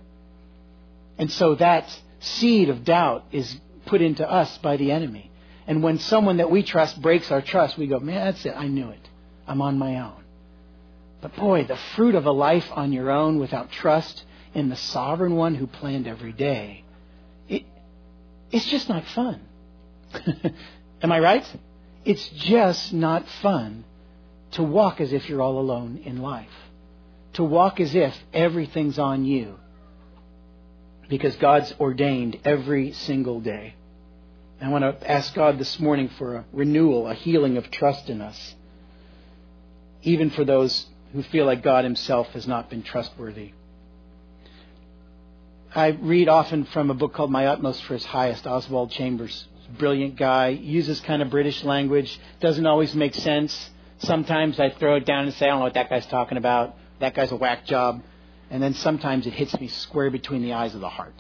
And 1.17 1.31
so 1.31 1.55
that 1.55 1.85
seed 2.19 2.69
of 2.69 2.83
doubt 2.83 3.25
is 3.31 3.59
put 3.85 4.01
into 4.01 4.29
us 4.29 4.57
by 4.59 4.77
the 4.77 4.91
enemy. 4.91 5.31
And 5.67 5.83
when 5.83 5.99
someone 5.99 6.37
that 6.37 6.49
we 6.49 6.63
trust 6.63 7.01
breaks 7.01 7.31
our 7.31 7.41
trust, 7.41 7.77
we 7.77 7.87
go, 7.87 7.99
man, 7.99 8.25
that's 8.25 8.45
it. 8.45 8.53
I 8.55 8.67
knew 8.67 8.89
it. 8.89 9.07
I'm 9.47 9.61
on 9.61 9.77
my 9.77 9.99
own. 9.99 10.23
But 11.21 11.35
boy, 11.35 11.65
the 11.65 11.77
fruit 11.95 12.15
of 12.15 12.25
a 12.25 12.31
life 12.31 12.67
on 12.71 12.91
your 12.93 13.11
own 13.11 13.39
without 13.39 13.71
trust 13.71 14.23
in 14.53 14.69
the 14.69 14.75
sovereign 14.75 15.35
one 15.35 15.55
who 15.55 15.67
planned 15.67 16.07
every 16.07 16.31
day, 16.31 16.83
it, 17.47 17.63
it's 18.51 18.65
just 18.69 18.89
not 18.89 19.05
fun. 19.05 19.41
Am 21.01 21.11
I 21.11 21.19
right? 21.19 21.57
It's 22.05 22.27
just 22.29 22.93
not 22.93 23.27
fun 23.41 23.83
to 24.51 24.63
walk 24.63 25.01
as 25.01 25.13
if 25.13 25.29
you're 25.29 25.41
all 25.41 25.59
alone 25.59 26.01
in 26.05 26.21
life. 26.21 26.47
To 27.39 27.46
walk 27.46 27.79
as 27.79 27.96
if 27.96 28.13
everything's 28.34 29.00
on 29.00 29.24
you. 29.24 29.58
Because 31.08 31.38
God's 31.38 31.74
ordained 31.79 32.38
every 32.43 32.91
single 32.91 33.39
day. 33.39 33.75
I 34.60 34.67
want 34.67 34.84
to 34.84 35.10
ask 35.10 35.34
God 35.34 35.58
this 35.58 35.79
morning 35.79 36.10
for 36.17 36.36
a 36.36 36.46
renewal, 36.51 37.08
a 37.08 37.13
healing 37.13 37.55
of 37.55 37.72
trust 37.72 38.10
in 38.10 38.19
us. 38.19 38.55
Even 40.01 40.31
for 40.31 40.43
those 40.43 40.86
who 41.13 41.24
feel 41.24 41.46
like 41.46 41.63
God 41.63 41.86
Himself 41.86 42.27
has 42.31 42.46
not 42.46 42.69
been 42.69 42.84
trustworthy. 42.84 43.53
I 45.74 45.88
read 45.91 46.27
often 46.27 46.65
from 46.65 46.89
a 46.89 46.93
book 46.93 47.13
called 47.13 47.31
My 47.31 47.46
Utmost 47.46 47.86
for 47.86 47.93
His 47.93 48.03
Highest, 48.03 48.46
Oswald 48.48 48.91
Chambers. 48.91 49.48
Brilliant 49.77 50.17
guy, 50.17 50.50
uses 50.50 51.00
kind 51.00 51.22
of 51.22 51.29
British 51.29 51.63
language, 51.63 52.19
doesn't 52.41 52.65
always 52.65 52.93
make 52.93 53.15
sense. 53.15 53.69
Sometimes 54.00 54.60
I 54.60 54.72
throw 54.72 54.98
it 54.98 55.05
down 55.05 55.24
and 55.24 55.34
say, 55.36 55.46
I 55.46 55.51
don't 55.51 55.60
know 55.60 55.63
what 55.63 55.75
that 55.75 55.89
guy's 55.89 56.05
talking 56.08 56.38
about. 56.38 56.75
That 56.99 57.15
guy's 57.15 57.31
a 57.31 57.35
whack 57.35 57.65
job. 57.65 58.03
And 58.49 58.61
then 58.61 58.73
sometimes 58.73 59.27
it 59.27 59.33
hits 59.33 59.59
me 59.59 59.67
square 59.67 60.09
between 60.09 60.41
the 60.41 60.53
eyes 60.53 60.73
of 60.75 60.81
the 60.81 60.89
heart. 60.89 61.13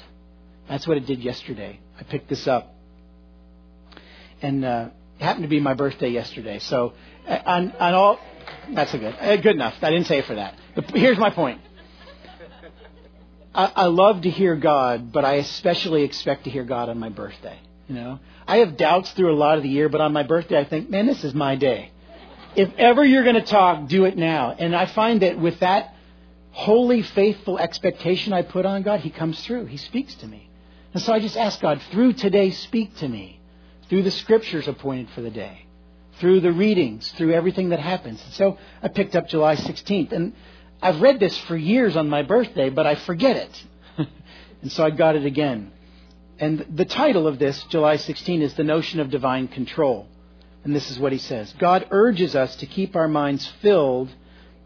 That's 0.67 0.87
what 0.87 0.97
it 0.97 1.05
did 1.05 1.19
yesterday. 1.19 1.79
I 1.99 2.03
picked 2.03 2.29
this 2.29 2.47
up. 2.47 2.73
And 4.41 4.63
uh, 4.63 4.89
it 5.19 5.23
happened 5.23 5.43
to 5.43 5.49
be 5.49 5.59
my 5.59 5.73
birthday 5.73 6.09
yesterday. 6.09 6.59
So 6.59 6.93
uh, 7.27 7.39
on, 7.45 7.71
on 7.73 7.93
all, 7.93 8.19
that's 8.73 8.93
a 8.93 8.97
good, 8.97 9.15
uh, 9.19 9.35
good 9.37 9.55
enough. 9.55 9.75
I 9.81 9.89
didn't 9.89 10.07
say 10.07 10.19
it 10.19 10.25
for 10.25 10.35
that. 10.35 10.55
But 10.75 10.91
here's 10.91 11.17
my 11.17 11.29
point. 11.29 11.61
I, 13.53 13.71
I 13.75 13.85
love 13.85 14.21
to 14.21 14.29
hear 14.29 14.55
God, 14.55 15.11
but 15.11 15.25
I 15.25 15.35
especially 15.35 16.03
expect 16.03 16.45
to 16.45 16.49
hear 16.49 16.63
God 16.63 16.89
on 16.89 16.99
my 16.99 17.09
birthday. 17.09 17.59
You 17.87 17.95
know, 17.95 18.19
I 18.47 18.57
have 18.57 18.77
doubts 18.77 19.11
through 19.11 19.33
a 19.33 19.35
lot 19.35 19.57
of 19.57 19.63
the 19.63 19.69
year, 19.69 19.89
but 19.89 20.01
on 20.01 20.13
my 20.13 20.23
birthday, 20.23 20.59
I 20.59 20.63
think, 20.63 20.89
man, 20.89 21.07
this 21.07 21.23
is 21.23 21.33
my 21.33 21.55
day. 21.55 21.91
If 22.55 22.73
ever 22.77 23.03
you're 23.05 23.23
going 23.23 23.35
to 23.35 23.41
talk, 23.41 23.87
do 23.87 24.05
it 24.05 24.17
now. 24.17 24.55
And 24.57 24.75
I 24.75 24.85
find 24.87 25.21
that 25.21 25.39
with 25.39 25.59
that 25.59 25.95
holy, 26.51 27.01
faithful 27.01 27.59
expectation 27.59 28.33
I 28.33 28.41
put 28.41 28.65
on 28.65 28.81
God, 28.81 29.01
He 29.01 29.09
comes 29.09 29.39
through. 29.45 29.65
He 29.65 29.77
speaks 29.77 30.15
to 30.15 30.27
me. 30.27 30.49
And 30.93 31.01
so 31.01 31.13
I 31.13 31.19
just 31.19 31.37
ask 31.37 31.61
God, 31.61 31.81
through 31.91 32.13
today, 32.13 32.51
speak 32.51 32.95
to 32.97 33.07
me. 33.07 33.39
Through 33.89 34.03
the 34.03 34.11
scriptures 34.11 34.67
appointed 34.67 35.09
for 35.11 35.21
the 35.21 35.29
day. 35.29 35.65
Through 36.19 36.41
the 36.41 36.51
readings, 36.51 37.09
through 37.13 37.33
everything 37.33 37.69
that 37.69 37.79
happens. 37.79 38.21
And 38.23 38.33
so 38.33 38.57
I 38.81 38.87
picked 38.87 39.15
up 39.15 39.27
July 39.27 39.55
16th. 39.55 40.11
And 40.11 40.33
I've 40.81 41.01
read 41.01 41.19
this 41.19 41.37
for 41.37 41.55
years 41.55 41.95
on 41.95 42.09
my 42.09 42.23
birthday, 42.23 42.69
but 42.69 42.87
I 42.87 42.95
forget 42.95 43.35
it. 43.35 43.63
and 44.61 44.71
so 44.71 44.83
I 44.83 44.89
got 44.89 45.15
it 45.15 45.25
again. 45.25 45.71
And 46.39 46.65
the 46.73 46.85
title 46.85 47.27
of 47.27 47.37
this, 47.37 47.61
July 47.65 47.97
16, 47.97 48.41
is 48.41 48.53
The 48.53 48.63
Notion 48.63 48.99
of 48.99 49.09
Divine 49.09 49.47
Control. 49.47 50.07
And 50.63 50.75
this 50.75 50.91
is 50.91 50.99
what 50.99 51.11
he 51.11 51.17
says 51.17 51.53
God 51.57 51.87
urges 51.91 52.35
us 52.35 52.55
to 52.57 52.65
keep 52.65 52.95
our 52.95 53.07
minds 53.07 53.47
filled 53.61 54.09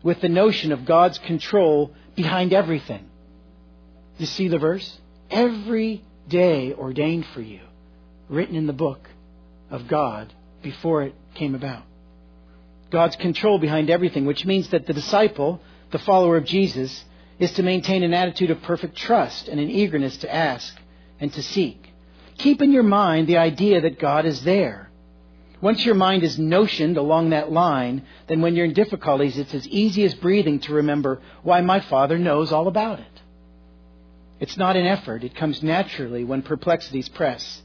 with 0.02 0.22
the 0.22 0.30
notion 0.30 0.72
of 0.72 0.86
God's 0.86 1.18
control 1.20 1.94
behind 2.16 2.54
everything. 2.54 3.10
You 4.18 4.26
see 4.26 4.48
the 4.48 4.60
verse? 4.60 5.00
Every 5.32 6.04
day 6.28 6.74
ordained 6.74 7.26
for 7.28 7.42
you, 7.42 7.62
written 8.30 8.56
in 8.56 8.68
the 8.68 8.74
book 8.74 9.10
of 9.72 9.88
God 9.88 10.34
before 10.62 11.04
it 11.04 11.16
came 11.36 11.56
about. 11.56 11.84
God's 12.92 13.16
control 13.16 13.58
behind 13.58 13.90
everything, 13.90 14.26
which 14.26 14.46
means 14.46 14.70
that 14.70 14.86
the 14.86 14.94
disciple 14.94 15.62
the 15.94 16.00
follower 16.00 16.36
of 16.36 16.44
Jesus, 16.44 17.06
is 17.40 17.54
to 17.54 17.64
maintain 17.64 18.04
an 18.04 18.14
attitude 18.14 18.50
of 18.50 18.62
perfect 18.64 18.98
trust 18.98 19.48
and 19.48 19.60
an 19.60 19.70
eagerness 19.70 20.18
to 20.18 20.34
ask 20.34 20.76
and 21.20 21.32
to 21.32 21.42
seek. 21.42 21.94
Keep 22.38 22.62
in 22.62 22.72
your 22.72 22.84
mind 22.84 23.28
the 23.28 23.38
idea 23.38 23.80
that 23.82 24.00
God 24.00 24.26
is 24.26 24.44
there. 24.44 24.90
Once 25.64 25.86
your 25.86 25.96
mind 25.96 26.24
is 26.24 26.38
notioned 26.38 26.98
along 26.98 27.30
that 27.30 27.50
line, 27.50 28.02
then 28.28 28.42
when 28.42 28.54
you're 28.54 28.66
in 28.66 28.74
difficulties, 28.74 29.38
it's 29.38 29.54
as 29.54 29.66
easy 29.70 30.04
as 30.04 30.14
breathing 30.14 30.60
to 30.60 30.74
remember 30.74 31.22
why 31.42 31.62
my 31.62 31.80
Father 31.80 32.20
knows 32.20 32.52
all 32.52 32.68
about 32.68 33.00
it. 33.00 33.22
It's 34.42 34.58
not 34.58 34.76
an 34.76 34.86
effort, 34.86 35.24
it 35.24 35.36
comes 35.36 35.64
naturally 35.64 36.26
when 36.26 36.42
perplexities 36.42 37.08
press. 37.08 37.62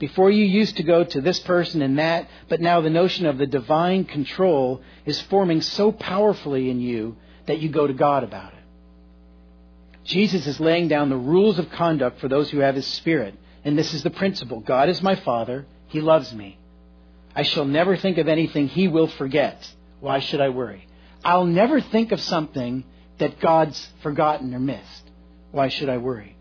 Before 0.00 0.32
you 0.32 0.44
used 0.44 0.78
to 0.78 0.82
go 0.82 1.04
to 1.04 1.20
this 1.20 1.38
person 1.38 1.80
and 1.80 2.00
that, 2.00 2.28
but 2.48 2.60
now 2.60 2.80
the 2.80 2.90
notion 2.90 3.24
of 3.24 3.38
the 3.38 3.46
divine 3.46 4.04
control 4.04 4.82
is 5.06 5.20
forming 5.20 5.60
so 5.60 5.92
powerfully 5.92 6.70
in 6.70 6.80
you 6.80 7.16
that 7.46 7.60
you 7.60 7.68
go 7.68 7.86
to 7.86 7.94
God 7.94 8.24
about 8.24 8.52
it. 8.52 8.58
Jesus 10.02 10.44
is 10.44 10.58
laying 10.58 10.88
down 10.88 11.08
the 11.08 11.16
rules 11.16 11.60
of 11.60 11.70
conduct 11.70 12.18
for 12.18 12.26
those 12.26 12.50
who 12.50 12.58
have 12.58 12.74
His 12.74 12.86
Spirit. 12.88 13.36
And 13.64 13.78
this 13.78 13.94
is 13.94 14.02
the 14.02 14.10
principle 14.10 14.58
God 14.58 14.88
is 14.88 15.00
my 15.00 15.14
Father. 15.14 15.66
He 15.86 16.00
loves 16.00 16.34
me. 16.34 16.58
I 17.38 17.42
shall 17.42 17.64
never 17.64 17.96
think 17.96 18.18
of 18.18 18.28
anything 18.28 18.68
He 18.68 18.88
will 18.88 19.06
forget. 19.06 19.56
Why 20.00 20.18
should 20.18 20.40
I 20.40 20.48
worry? 20.48 20.86
I'll 21.24 21.46
never 21.46 21.80
think 21.80 22.12
of 22.12 22.20
something 22.20 22.84
that 23.18 23.40
God's 23.40 23.80
forgotten 24.02 24.54
or 24.54 24.60
missed. 24.60 25.10
Why 25.52 25.68
should 25.68 25.88
I 25.88 25.98
worry? 25.98 26.36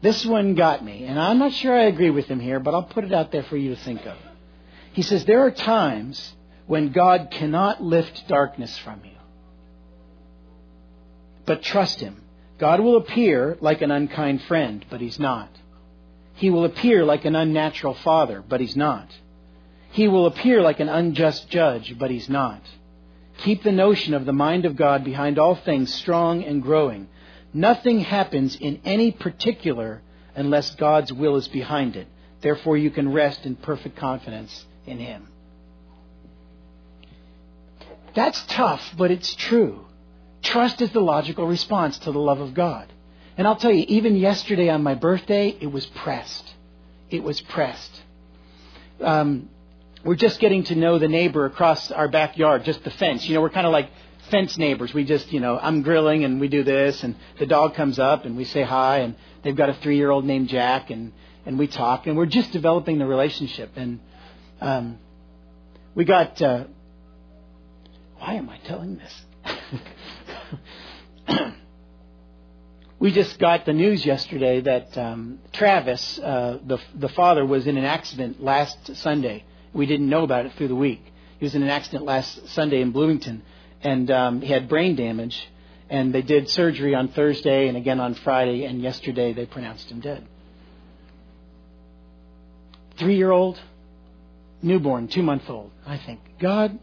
This 0.00 0.24
one 0.26 0.54
got 0.54 0.84
me, 0.84 1.04
and 1.04 1.18
I'm 1.18 1.38
not 1.38 1.52
sure 1.52 1.78
I 1.78 1.84
agree 1.84 2.10
with 2.10 2.26
him 2.26 2.40
here, 2.40 2.60
but 2.60 2.74
I'll 2.74 2.82
put 2.82 3.04
it 3.04 3.12
out 3.12 3.32
there 3.32 3.44
for 3.44 3.56
you 3.56 3.74
to 3.74 3.80
think 3.80 4.04
of. 4.06 4.16
He 4.92 5.02
says, 5.02 5.24
There 5.24 5.44
are 5.46 5.50
times 5.50 6.34
when 6.66 6.92
God 6.92 7.28
cannot 7.30 7.82
lift 7.82 8.28
darkness 8.28 8.76
from 8.78 9.00
you 9.04 9.12
but 11.46 11.62
trust 11.62 12.00
Him. 12.00 12.22
God 12.58 12.80
will 12.80 12.96
appear 12.96 13.56
like 13.60 13.82
an 13.82 13.90
unkind 13.90 14.42
friend, 14.42 14.84
but 14.90 15.00
He's 15.00 15.18
not. 15.18 15.48
He 16.34 16.50
will 16.50 16.64
appear 16.64 17.04
like 17.04 17.24
an 17.24 17.36
unnatural 17.36 17.94
father, 17.94 18.42
but 18.46 18.60
He's 18.60 18.76
not. 18.76 19.08
He 19.92 20.08
will 20.08 20.26
appear 20.26 20.62
like 20.62 20.80
an 20.80 20.88
unjust 20.88 21.48
judge, 21.50 21.98
but 21.98 22.10
he's 22.10 22.28
not. 22.28 22.62
Keep 23.38 23.62
the 23.62 23.72
notion 23.72 24.14
of 24.14 24.24
the 24.24 24.32
mind 24.32 24.64
of 24.64 24.76
God 24.76 25.04
behind 25.04 25.38
all 25.38 25.54
things 25.54 25.92
strong 25.92 26.42
and 26.44 26.62
growing. 26.62 27.08
Nothing 27.52 28.00
happens 28.00 28.56
in 28.56 28.80
any 28.84 29.10
particular 29.10 30.02
unless 30.34 30.74
God's 30.76 31.12
will 31.12 31.36
is 31.36 31.48
behind 31.48 31.96
it. 31.96 32.06
Therefore, 32.40 32.76
you 32.76 32.90
can 32.90 33.12
rest 33.12 33.44
in 33.44 33.54
perfect 33.56 33.96
confidence 33.96 34.64
in 34.86 34.98
Him. 34.98 35.28
That's 38.14 38.42
tough, 38.46 38.94
but 38.96 39.10
it's 39.10 39.34
true. 39.34 39.86
Trust 40.42 40.80
is 40.80 40.90
the 40.90 41.00
logical 41.00 41.46
response 41.46 41.98
to 42.00 42.12
the 42.12 42.18
love 42.18 42.40
of 42.40 42.54
God. 42.54 42.90
And 43.36 43.46
I'll 43.46 43.56
tell 43.56 43.72
you, 43.72 43.84
even 43.88 44.16
yesterday 44.16 44.68
on 44.68 44.82
my 44.82 44.94
birthday, 44.94 45.56
it 45.60 45.70
was 45.70 45.86
pressed. 45.86 46.54
It 47.10 47.22
was 47.22 47.40
pressed. 47.40 48.02
Um, 49.00 49.48
we're 50.04 50.16
just 50.16 50.40
getting 50.40 50.64
to 50.64 50.74
know 50.74 50.98
the 50.98 51.08
neighbor 51.08 51.44
across 51.44 51.90
our 51.90 52.08
backyard, 52.08 52.64
just 52.64 52.82
the 52.84 52.90
fence. 52.90 53.26
You 53.26 53.34
know, 53.34 53.40
we're 53.40 53.50
kind 53.50 53.66
of 53.66 53.72
like 53.72 53.90
fence 54.30 54.58
neighbors. 54.58 54.92
We 54.92 55.04
just, 55.04 55.32
you 55.32 55.40
know, 55.40 55.58
I'm 55.58 55.82
grilling 55.82 56.24
and 56.24 56.40
we 56.40 56.48
do 56.48 56.64
this, 56.64 57.02
and 57.04 57.14
the 57.38 57.46
dog 57.46 57.74
comes 57.74 57.98
up 57.98 58.24
and 58.24 58.36
we 58.36 58.44
say 58.44 58.62
hi, 58.62 58.98
and 58.98 59.14
they've 59.42 59.56
got 59.56 59.68
a 59.68 59.74
three 59.74 59.96
year 59.96 60.10
old 60.10 60.24
named 60.24 60.48
Jack, 60.48 60.90
and, 60.90 61.12
and 61.46 61.58
we 61.58 61.66
talk, 61.66 62.06
and 62.06 62.16
we're 62.16 62.26
just 62.26 62.50
developing 62.52 62.98
the 62.98 63.06
relationship. 63.06 63.70
And 63.76 64.00
um, 64.60 64.98
we 65.94 66.04
got. 66.04 66.40
Uh, 66.40 66.64
why 68.18 68.34
am 68.34 68.48
I 68.48 68.58
telling 68.58 68.98
this? 68.98 69.24
we 73.00 73.10
just 73.10 73.36
got 73.40 73.66
the 73.66 73.72
news 73.72 74.06
yesterday 74.06 74.60
that 74.60 74.96
um, 74.96 75.40
Travis, 75.52 76.20
uh, 76.20 76.58
the 76.64 76.78
the 76.94 77.08
father, 77.08 77.44
was 77.44 77.66
in 77.66 77.76
an 77.76 77.84
accident 77.84 78.42
last 78.42 78.96
Sunday. 78.96 79.44
We 79.72 79.86
didn't 79.86 80.08
know 80.08 80.24
about 80.24 80.46
it 80.46 80.52
through 80.56 80.68
the 80.68 80.74
week. 80.74 81.02
He 81.38 81.44
was 81.44 81.54
in 81.54 81.62
an 81.62 81.70
accident 81.70 82.04
last 82.04 82.48
Sunday 82.48 82.80
in 82.80 82.92
Bloomington, 82.92 83.42
and 83.82 84.10
um, 84.10 84.40
he 84.40 84.52
had 84.52 84.68
brain 84.68 84.96
damage. 84.96 85.48
And 85.90 86.14
they 86.14 86.22
did 86.22 86.48
surgery 86.48 86.94
on 86.94 87.08
Thursday 87.08 87.68
and 87.68 87.76
again 87.76 88.00
on 88.00 88.14
Friday, 88.14 88.64
and 88.64 88.80
yesterday 88.80 89.32
they 89.34 89.44
pronounced 89.44 89.90
him 89.90 90.00
dead. 90.00 90.26
Three 92.98 93.16
year 93.16 93.30
old, 93.30 93.60
newborn, 94.62 95.08
two 95.08 95.22
month 95.22 95.50
old. 95.50 95.70
I 95.86 95.98
think, 95.98 96.20
God, 96.40 96.78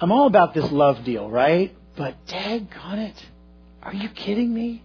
I'm 0.00 0.12
all 0.12 0.26
about 0.26 0.52
this 0.52 0.70
love 0.70 1.04
deal, 1.04 1.30
right? 1.30 1.74
But 1.96 2.26
daggone 2.26 3.10
it, 3.10 3.26
are 3.82 3.94
you 3.94 4.08
kidding 4.10 4.52
me? 4.52 4.82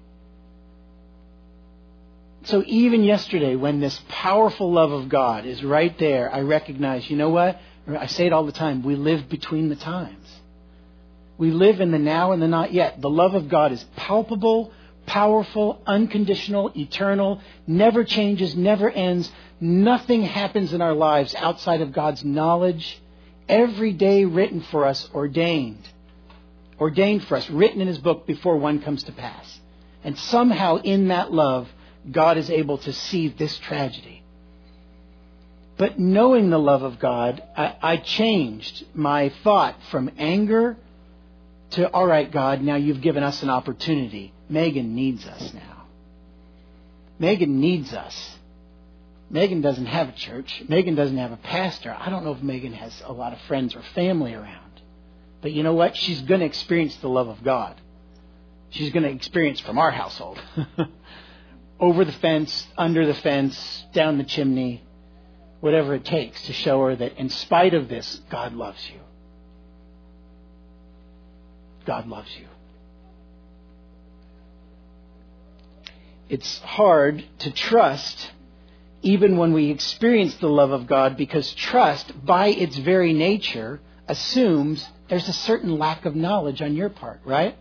So 2.45 2.63
even 2.65 3.03
yesterday, 3.03 3.55
when 3.55 3.79
this 3.79 4.01
powerful 4.09 4.71
love 4.71 4.91
of 4.91 5.07
God 5.07 5.45
is 5.45 5.63
right 5.63 5.97
there, 5.97 6.33
I 6.33 6.41
recognize, 6.41 7.09
you 7.09 7.15
know 7.15 7.29
what? 7.29 7.59
I 7.88 8.07
say 8.07 8.25
it 8.25 8.33
all 8.33 8.45
the 8.45 8.51
time. 8.51 8.83
We 8.83 8.95
live 8.95 9.29
between 9.29 9.69
the 9.69 9.75
times. 9.75 10.27
We 11.38 11.51
live 11.51 11.79
in 11.79 11.91
the 11.91 12.00
now 12.00 12.31
and 12.31 12.41
the 12.41 12.47
not 12.47 12.73
yet. 12.73 13.01
The 13.01 13.09
love 13.09 13.33
of 13.33 13.50
God 13.50 13.71
is 13.71 13.83
palpable, 13.95 14.71
powerful, 15.05 15.81
unconditional, 15.85 16.71
eternal, 16.75 17.41
never 17.65 18.03
changes, 18.03 18.55
never 18.55 18.89
ends. 18.89 19.31
Nothing 19.59 20.23
happens 20.23 20.73
in 20.73 20.81
our 20.81 20.93
lives 20.93 21.35
outside 21.35 21.81
of 21.81 21.93
God's 21.93 22.23
knowledge. 22.25 23.01
Every 23.47 23.93
day 23.93 24.25
written 24.25 24.62
for 24.62 24.85
us, 24.85 25.09
ordained. 25.13 25.88
Ordained 26.79 27.23
for 27.25 27.38
us, 27.38 27.50
written 27.50 27.81
in 27.81 27.88
His 27.88 28.00
book 28.00 28.27
before 28.27 28.57
one 28.57 28.81
comes 28.81 29.03
to 29.03 29.12
pass. 29.13 29.59
And 30.03 30.17
somehow 30.17 30.77
in 30.77 31.07
that 31.07 31.31
love, 31.31 31.69
God 32.12 32.38
is 32.38 32.50
able 32.50 32.77
to 32.79 32.93
see 32.93 33.29
this 33.29 33.57
tragedy. 33.60 34.24
But 35.77 36.00
knowing 36.00 36.50
the 36.50 36.60
love 36.60 36.83
of 36.83 37.00
God, 37.00 37.41
I, 37.57 37.75
I, 37.81 37.98
changed 37.98 38.86
my 38.93 39.29
thought 39.43 39.75
from 39.89 40.12
anger 40.17 40.77
to, 41.72 41.89
all 41.91 42.05
right, 42.05 42.31
God, 42.31 42.62
now 42.62 42.75
you've 42.75 43.01
given 43.01 43.24
us 43.24 43.41
an 43.41 43.50
opportunity. 43.50 44.33
Megan 44.50 44.93
needs 44.93 45.25
us 45.25 45.53
now. 45.53 45.86
Megan 47.17 47.60
needs 47.60 47.93
us. 47.93 48.36
Megan 49.29 49.61
doesn't 49.61 49.87
have 49.87 50.09
a 50.09 50.11
church. 50.11 50.63
Megan 50.68 50.94
doesn't 50.94 51.18
have 51.18 51.31
a 51.31 51.37
pastor. 51.37 51.96
I 51.98 52.09
don't 52.09 52.24
know 52.24 52.33
if 52.33 52.44
Megan 52.44 52.74
has 52.74 53.01
a 53.05 53.11
lot 53.11 53.33
of 53.33 53.39
friends 53.42 53.75
or 53.75 53.81
family 53.96 54.35
around. 54.35 54.59
But 55.42 55.53
you 55.53 55.63
know 55.63 55.74
what? 55.74 55.98
She's 55.98 56.22
going 56.22 56.42
to 56.42 56.46
experience 56.46 56.96
the 56.98 57.09
love 57.09 57.27
of 57.27 57.44
God. 57.44 57.75
She's 58.70 58.92
going 58.92 59.03
to 59.03 59.09
experience 59.09 59.59
from 59.59 59.79
our 59.79 59.92
household. 59.92 60.39
over 61.79 62.05
the 62.05 62.12
fence, 62.12 62.68
under 62.77 63.05
the 63.05 63.14
fence, 63.14 63.86
down 63.94 64.18
the 64.18 64.24
chimney, 64.24 64.83
whatever 65.59 65.96
it 65.96 66.05
takes 66.05 66.42
to 66.44 66.53
show 66.53 66.81
her 66.86 66.96
that 66.96 67.18
in 67.18 67.29
spite 67.29 67.74
of 67.74 67.90
this, 67.90 68.22
God 68.29 68.53
loves 68.53 68.90
you. 68.90 69.00
God 71.86 72.07
loves 72.07 72.29
you. 72.40 72.48
It's 76.29 76.59
hard 76.59 77.24
to 77.40 77.51
trust 77.51 78.31
even 79.01 79.38
when 79.38 79.51
we 79.53 79.70
experience 79.70 80.33
the 80.36 80.48
love 80.48 80.72
of 80.72 80.88
God 80.88 81.18
because 81.18 81.53
trust, 81.53 82.25
by 82.25 82.48
its 82.48 82.77
very 82.77 83.14
nature, 83.14 83.81
assumes 84.07 84.88
there's 85.09 85.27
a 85.27 85.33
certain 85.33 85.77
lack 85.77 86.05
of 86.05 86.16
knowledge 86.16 86.62
on 86.62 86.74
your 86.74 86.90
part, 86.90 87.20
right? 87.25 87.57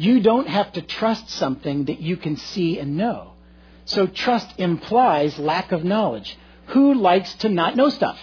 You 0.00 0.20
don't 0.20 0.48
have 0.48 0.72
to 0.72 0.80
trust 0.80 1.28
something 1.28 1.84
that 1.84 2.00
you 2.00 2.16
can 2.16 2.38
see 2.38 2.78
and 2.78 2.96
know. 2.96 3.34
So 3.84 4.06
trust 4.06 4.58
implies 4.58 5.38
lack 5.38 5.72
of 5.72 5.84
knowledge. 5.84 6.38
Who 6.68 6.94
likes 6.94 7.34
to 7.34 7.50
not 7.50 7.76
know 7.76 7.90
stuff? 7.90 8.18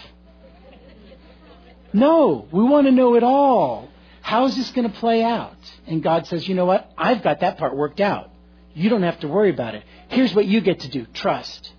No, 1.92 2.48
we 2.50 2.64
want 2.64 2.88
to 2.88 2.90
know 2.90 3.14
it 3.14 3.22
all. 3.22 3.88
How's 4.22 4.56
this 4.56 4.72
going 4.72 4.90
to 4.90 4.98
play 4.98 5.22
out? 5.22 5.56
And 5.86 6.02
God 6.02 6.26
says, 6.26 6.48
you 6.48 6.56
know 6.56 6.66
what? 6.66 6.90
I've 6.98 7.22
got 7.22 7.38
that 7.40 7.58
part 7.58 7.76
worked 7.76 8.00
out. 8.00 8.28
You 8.74 8.90
don't 8.90 9.04
have 9.04 9.20
to 9.20 9.28
worry 9.28 9.50
about 9.50 9.76
it. 9.76 9.84
Here's 10.08 10.34
what 10.34 10.46
you 10.46 10.60
get 10.60 10.80
to 10.80 10.88
do 10.88 11.06
trust. 11.14 11.72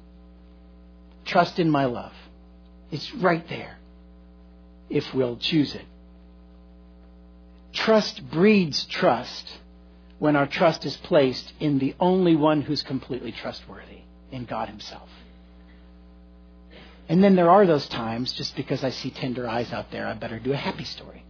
Trust 1.25 1.59
in 1.59 1.69
my 1.69 1.83
love. 1.83 2.13
It's 2.89 3.13
right 3.15 3.45
there 3.49 3.77
if 4.89 5.13
we'll 5.13 5.35
choose 5.35 5.75
it. 5.75 5.85
Trust 7.73 8.31
breeds 8.31 8.85
trust 8.85 9.45
when 10.19 10.35
our 10.35 10.47
trust 10.47 10.85
is 10.85 10.95
placed 10.97 11.53
in 11.59 11.79
the 11.79 11.95
only 11.99 12.35
one 12.35 12.61
who's 12.61 12.83
completely 12.83 13.31
trustworthy, 13.31 13.99
in 14.31 14.45
God 14.45 14.69
Himself. 14.69 15.09
And 17.07 17.23
then 17.23 17.35
there 17.35 17.49
are 17.49 17.65
those 17.65 17.87
times, 17.87 18.31
just 18.33 18.55
because 18.55 18.83
I 18.83 18.91
see 18.91 19.09
tender 19.09 19.47
eyes 19.47 19.71
out 19.73 19.91
there, 19.91 20.05
I 20.05 20.13
better 20.13 20.37
do 20.37 20.53
a 20.53 20.57
happy 20.57 20.83
story. 20.83 21.23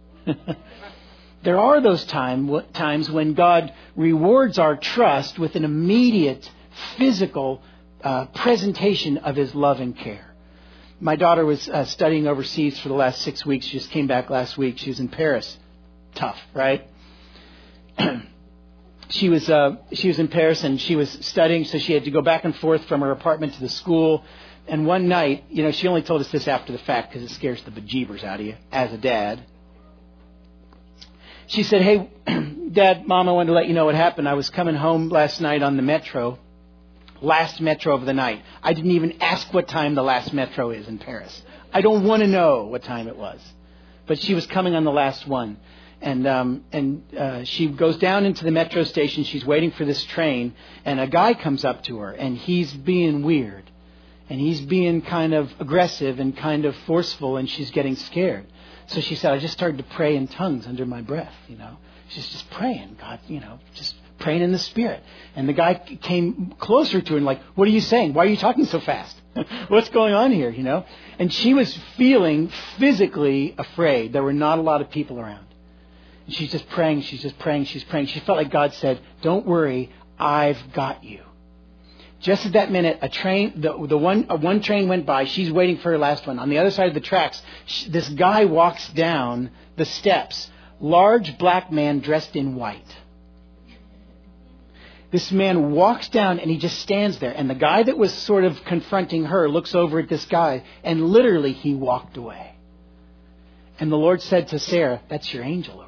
there 1.42 1.58
are 1.58 1.80
those 1.80 2.04
time, 2.04 2.50
times 2.74 3.10
when 3.10 3.32
God 3.32 3.72
rewards 3.96 4.58
our 4.58 4.76
trust 4.76 5.38
with 5.38 5.56
an 5.56 5.64
immediate 5.64 6.50
physical 6.98 7.62
uh, 8.04 8.26
presentation 8.26 9.18
of 9.18 9.36
His 9.36 9.54
love 9.54 9.80
and 9.80 9.96
care. 9.96 10.34
My 11.00 11.16
daughter 11.16 11.46
was 11.46 11.66
uh, 11.66 11.86
studying 11.86 12.26
overseas 12.26 12.78
for 12.78 12.88
the 12.88 12.94
last 12.94 13.22
six 13.22 13.46
weeks. 13.46 13.64
She 13.64 13.78
just 13.78 13.90
came 13.90 14.06
back 14.06 14.28
last 14.28 14.58
week. 14.58 14.76
She 14.76 14.90
was 14.90 15.00
in 15.00 15.08
Paris. 15.08 15.56
Tough, 16.14 16.38
right? 16.52 16.86
she 19.10 19.28
was 19.28 19.48
uh, 19.50 19.76
she 19.92 20.08
was 20.08 20.18
in 20.18 20.28
Paris 20.28 20.64
and 20.64 20.80
she 20.80 20.96
was 20.96 21.10
studying, 21.22 21.64
so 21.64 21.78
she 21.78 21.92
had 21.92 22.04
to 22.04 22.10
go 22.10 22.22
back 22.22 22.44
and 22.44 22.54
forth 22.56 22.84
from 22.84 23.00
her 23.00 23.10
apartment 23.10 23.54
to 23.54 23.60
the 23.60 23.68
school. 23.68 24.24
And 24.68 24.86
one 24.86 25.08
night, 25.08 25.44
you 25.50 25.62
know, 25.62 25.72
she 25.72 25.88
only 25.88 26.02
told 26.02 26.20
us 26.20 26.30
this 26.30 26.46
after 26.46 26.72
the 26.72 26.78
fact 26.78 27.12
because 27.12 27.28
it 27.28 27.34
scares 27.34 27.60
the 27.62 27.72
bejeebers 27.72 28.22
out 28.22 28.40
of 28.40 28.46
you 28.46 28.54
as 28.70 28.92
a 28.92 28.98
dad. 28.98 29.42
She 31.48 31.64
said, 31.64 31.82
"Hey, 31.82 32.08
Dad, 32.72 33.06
Mom, 33.06 33.28
I 33.28 33.32
wanted 33.32 33.48
to 33.48 33.54
let 33.54 33.66
you 33.66 33.74
know 33.74 33.86
what 33.86 33.96
happened. 33.96 34.28
I 34.28 34.34
was 34.34 34.48
coming 34.50 34.76
home 34.76 35.08
last 35.08 35.40
night 35.40 35.62
on 35.62 35.76
the 35.76 35.82
metro, 35.82 36.38
last 37.20 37.60
metro 37.60 37.96
of 37.96 38.06
the 38.06 38.14
night. 38.14 38.42
I 38.62 38.72
didn't 38.72 38.92
even 38.92 39.20
ask 39.20 39.52
what 39.52 39.66
time 39.66 39.96
the 39.96 40.04
last 40.04 40.32
metro 40.32 40.70
is 40.70 40.86
in 40.86 40.98
Paris. 40.98 41.42
I 41.72 41.80
don't 41.80 42.04
want 42.04 42.22
to 42.22 42.28
know 42.28 42.66
what 42.66 42.84
time 42.84 43.08
it 43.08 43.16
was, 43.16 43.40
but 44.06 44.20
she 44.20 44.34
was 44.34 44.46
coming 44.46 44.76
on 44.76 44.84
the 44.84 44.92
last 44.92 45.26
one." 45.26 45.56
And 46.00 46.26
um, 46.26 46.64
and 46.72 47.02
uh, 47.16 47.44
she 47.44 47.68
goes 47.68 47.96
down 47.98 48.24
into 48.24 48.44
the 48.44 48.50
metro 48.50 48.84
station. 48.84 49.24
She's 49.24 49.44
waiting 49.44 49.70
for 49.72 49.84
this 49.84 50.02
train, 50.04 50.54
and 50.84 50.98
a 50.98 51.06
guy 51.06 51.34
comes 51.34 51.64
up 51.64 51.82
to 51.84 51.98
her, 51.98 52.10
and 52.10 52.36
he's 52.36 52.72
being 52.72 53.22
weird, 53.22 53.70
and 54.28 54.40
he's 54.40 54.60
being 54.60 55.02
kind 55.02 55.34
of 55.34 55.50
aggressive 55.60 56.18
and 56.18 56.36
kind 56.36 56.64
of 56.64 56.74
forceful, 56.86 57.36
and 57.36 57.48
she's 57.48 57.70
getting 57.70 57.96
scared. 57.96 58.46
So 58.86 59.00
she 59.00 59.14
said, 59.14 59.32
"I 59.32 59.38
just 59.38 59.52
started 59.52 59.78
to 59.78 59.84
pray 59.84 60.16
in 60.16 60.26
tongues 60.26 60.66
under 60.66 60.86
my 60.86 61.02
breath." 61.02 61.34
You 61.48 61.58
know, 61.58 61.76
she's 62.08 62.28
just 62.28 62.48
praying, 62.50 62.96
God, 62.98 63.20
you 63.28 63.40
know, 63.40 63.58
just 63.74 63.94
praying 64.18 64.42
in 64.42 64.52
the 64.52 64.58
spirit. 64.58 65.02
And 65.36 65.48
the 65.48 65.52
guy 65.52 65.74
came 65.74 66.54
closer 66.58 67.00
to 67.00 67.10
her 67.12 67.16
and 67.18 67.26
like, 67.26 67.42
"What 67.54 67.68
are 67.68 67.72
you 67.72 67.80
saying? 67.82 68.14
Why 68.14 68.24
are 68.24 68.28
you 68.28 68.38
talking 68.38 68.64
so 68.64 68.80
fast? 68.80 69.20
What's 69.68 69.90
going 69.90 70.14
on 70.14 70.32
here?" 70.32 70.48
You 70.48 70.62
know, 70.62 70.86
and 71.18 71.30
she 71.30 71.52
was 71.52 71.76
feeling 71.98 72.50
physically 72.78 73.54
afraid. 73.58 74.14
There 74.14 74.22
were 74.22 74.32
not 74.32 74.58
a 74.58 74.62
lot 74.62 74.80
of 74.80 74.90
people 74.90 75.20
around. 75.20 75.44
And 76.30 76.36
she's 76.36 76.52
just 76.52 76.68
praying, 76.68 77.00
she's 77.02 77.22
just 77.22 77.36
praying, 77.40 77.64
she's 77.64 77.82
praying. 77.82 78.06
She 78.06 78.20
felt 78.20 78.38
like 78.38 78.52
God 78.52 78.72
said, 78.74 79.00
Don't 79.20 79.44
worry, 79.44 79.90
I've 80.16 80.72
got 80.72 81.02
you. 81.02 81.24
Just 82.20 82.46
at 82.46 82.52
that 82.52 82.70
minute, 82.70 83.00
a 83.02 83.08
train, 83.08 83.60
the, 83.60 83.84
the 83.88 83.98
one, 83.98 84.26
uh, 84.30 84.36
one 84.36 84.62
train 84.62 84.86
went 84.86 85.06
by. 85.06 85.24
She's 85.24 85.50
waiting 85.50 85.78
for 85.78 85.90
her 85.90 85.98
last 85.98 86.28
one. 86.28 86.38
On 86.38 86.48
the 86.48 86.58
other 86.58 86.70
side 86.70 86.86
of 86.86 86.94
the 86.94 87.00
tracks, 87.00 87.42
sh- 87.66 87.86
this 87.86 88.08
guy 88.10 88.44
walks 88.44 88.88
down 88.90 89.50
the 89.74 89.84
steps. 89.84 90.48
Large 90.78 91.36
black 91.36 91.72
man 91.72 91.98
dressed 91.98 92.36
in 92.36 92.54
white. 92.54 92.96
This 95.10 95.32
man 95.32 95.72
walks 95.72 96.08
down 96.10 96.38
and 96.38 96.48
he 96.48 96.58
just 96.58 96.78
stands 96.78 97.18
there. 97.18 97.32
And 97.32 97.50
the 97.50 97.56
guy 97.56 97.82
that 97.82 97.98
was 97.98 98.14
sort 98.14 98.44
of 98.44 98.64
confronting 98.66 99.24
her 99.24 99.48
looks 99.48 99.74
over 99.74 99.98
at 99.98 100.08
this 100.08 100.26
guy 100.26 100.62
and 100.84 101.08
literally 101.08 101.54
he 101.54 101.74
walked 101.74 102.16
away. 102.16 102.54
And 103.80 103.90
the 103.90 103.96
Lord 103.96 104.22
said 104.22 104.46
to 104.48 104.60
Sarah, 104.60 105.00
That's 105.08 105.34
your 105.34 105.42
angel 105.42 105.80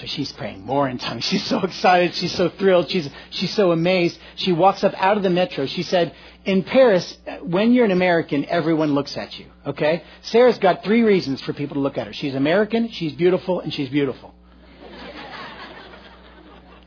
So 0.00 0.06
she's 0.06 0.32
praying 0.32 0.64
more 0.64 0.88
in 0.88 0.96
tongues. 0.96 1.24
She's 1.30 1.44
so 1.44 1.60
excited. 1.60 2.14
She's 2.14 2.32
so 2.32 2.48
thrilled. 2.48 2.90
She's, 2.90 3.10
she's 3.28 3.52
so 3.52 3.70
amazed. 3.70 4.18
She 4.36 4.50
walks 4.50 4.82
up 4.82 4.94
out 4.96 5.18
of 5.18 5.22
the 5.22 5.28
metro. 5.28 5.66
She 5.66 5.82
said, 5.82 6.14
In 6.46 6.62
Paris, 6.62 7.18
when 7.42 7.74
you're 7.74 7.84
an 7.84 7.90
American, 7.90 8.46
everyone 8.46 8.94
looks 8.94 9.18
at 9.18 9.38
you. 9.38 9.46
Okay? 9.66 10.02
Sarah's 10.22 10.56
got 10.56 10.84
three 10.84 11.02
reasons 11.02 11.42
for 11.42 11.52
people 11.52 11.74
to 11.74 11.80
look 11.80 11.98
at 11.98 12.06
her. 12.06 12.14
She's 12.14 12.34
American, 12.34 12.88
she's 12.88 13.12
beautiful, 13.12 13.60
and 13.60 13.74
she's 13.74 13.90
beautiful. 13.90 14.34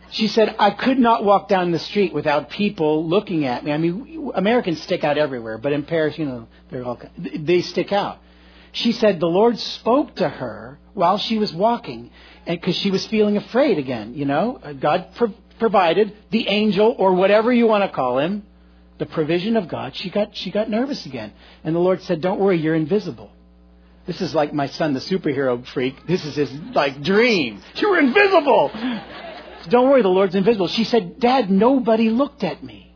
She 0.10 0.28
said, 0.28 0.56
I 0.58 0.72
could 0.72 0.98
not 0.98 1.24
walk 1.24 1.48
down 1.48 1.72
the 1.72 1.80
street 1.80 2.14
without 2.14 2.50
people 2.50 3.08
looking 3.08 3.46
at 3.46 3.64
me. 3.64 3.72
I 3.72 3.78
mean, 3.78 4.32
Americans 4.34 4.82
stick 4.82 5.04
out 5.04 5.20
everywhere, 5.20 5.60
but 5.60 5.72
in 5.72 5.84
Paris, 5.84 6.18
you 6.18 6.26
know, 6.26 6.48
they're 6.72 6.84
all, 6.84 7.00
they 7.18 7.62
stick 7.62 7.92
out. 7.92 8.20
She 8.72 8.92
said 8.92 9.20
the 9.20 9.28
Lord 9.28 9.60
spoke 9.60 10.16
to 10.16 10.30
her 10.30 10.80
while 10.94 11.18
she 11.18 11.38
was 11.38 11.54
walking, 11.54 12.12
because 12.46 12.76
she 12.76 12.92
was 12.92 13.06
feeling 13.08 13.38
afraid 13.38 13.78
again, 13.78 14.14
you 14.16 14.26
know, 14.26 14.60
uh, 14.64 14.74
God 14.74 15.08
pro- 15.16 15.34
provided 15.60 16.14
the 16.30 16.48
angel 16.48 16.96
or 16.98 17.14
whatever 17.14 17.52
you 17.52 17.68
want 17.68 17.84
to 17.84 17.90
call 17.90 18.20
him, 18.20 18.44
the 18.98 19.06
provision 19.06 19.58
of 19.58 19.68
God. 19.68 19.96
She 19.96 20.10
got 20.10 20.36
she 20.36 20.52
got 20.52 20.70
nervous 20.70 21.06
again, 21.06 21.34
and 21.64 21.76
the 21.76 21.80
Lord 21.80 22.02
said, 22.04 22.22
"Don't 22.22 22.40
worry, 22.40 22.58
you're 22.60 22.76
invisible." 22.76 23.32
This 24.06 24.20
is 24.20 24.36
like 24.36 24.54
my 24.54 24.68
son, 24.68 24.94
the 24.94 25.00
superhero 25.00 25.66
freak. 25.68 26.06
This 26.08 26.26
is 26.26 26.36
his 26.36 26.52
like 26.74 27.02
dream. 27.02 27.62
You're 27.76 28.00
invisible. 28.00 28.70
Don't 29.70 29.90
worry, 29.90 30.02
the 30.02 30.10
Lord's 30.10 30.36
invisible. 30.36 30.68
She 30.68 30.84
said, 30.84 31.20
Dad, 31.20 31.50
nobody 31.50 32.10
looked 32.10 32.44
at 32.44 32.64
me. 32.64 32.94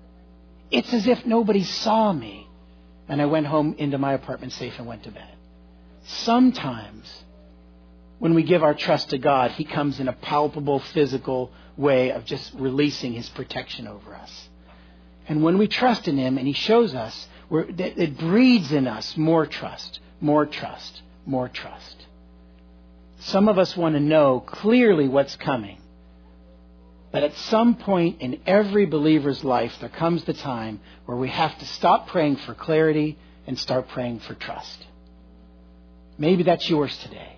It's 0.70 0.94
as 0.94 1.08
if 1.08 1.26
nobody 1.26 1.64
saw 1.64 2.12
me. 2.12 2.48
And 3.08 3.22
I 3.22 3.26
went 3.26 3.48
home 3.48 3.76
into 3.78 3.98
my 3.98 4.14
apartment 4.14 4.52
safe 4.52 4.74
and 4.78 4.86
went 4.86 5.04
to 5.04 5.12
bed. 5.12 5.30
Sometimes, 6.04 7.24
when 8.19 8.34
we 8.34 8.43
give 8.43 8.63
our 8.63 8.73
trust 8.73 9.10
to 9.12 9.17
God, 9.17 9.51
He 9.51 9.63
comes 9.63 9.99
in 9.99 10.08
a 10.08 10.13
palpable, 10.13 10.80
physical 10.80 11.51
way 11.75 12.12
of 12.12 12.25
just 12.25 12.53
releasing 12.56 13.13
His 13.13 13.30
protection 13.30 13.88
over 13.88 14.15
us. 14.15 14.49
And 15.27 15.43
when 15.43 15.58
we 15.58 15.67
trust 15.67 16.08
in 16.08 16.17
Him 16.17 16.38
and 16.38 16.47
He 16.47 16.53
shows 16.53 16.95
us, 16.95 17.27
it 17.51 18.17
breeds 18.17 18.71
in 18.71 18.88
us 18.88 19.15
more 19.15 19.45
trust, 19.45 19.99
more 20.19 20.45
trust, 20.45 21.01
more 21.25 21.47
trust. 21.47 22.06
Some 23.19 23.47
of 23.49 23.58
us 23.58 23.75
want 23.75 23.95
to 23.95 24.01
know 24.01 24.39
clearly 24.39 25.08
what's 25.08 25.36
coming. 25.36 25.82
But 27.12 27.23
at 27.23 27.36
some 27.36 27.75
point 27.75 28.21
in 28.21 28.41
every 28.45 28.86
believer's 28.86 29.43
life, 29.43 29.75
there 29.80 29.89
comes 29.89 30.23
the 30.23 30.34
time 30.34 30.82
where 31.06 31.17
we 31.17 31.30
have 31.30 31.58
to 31.60 31.65
stop 31.65 32.08
praying 32.08 32.36
for 32.38 32.53
clarity 32.53 33.17
and 33.47 33.58
start 33.58 33.88
praying 33.89 34.19
for 34.19 34.34
trust. 34.34 34.86
Maybe 36.17 36.43
that's 36.43 36.69
yours 36.69 36.95
today. 36.97 37.37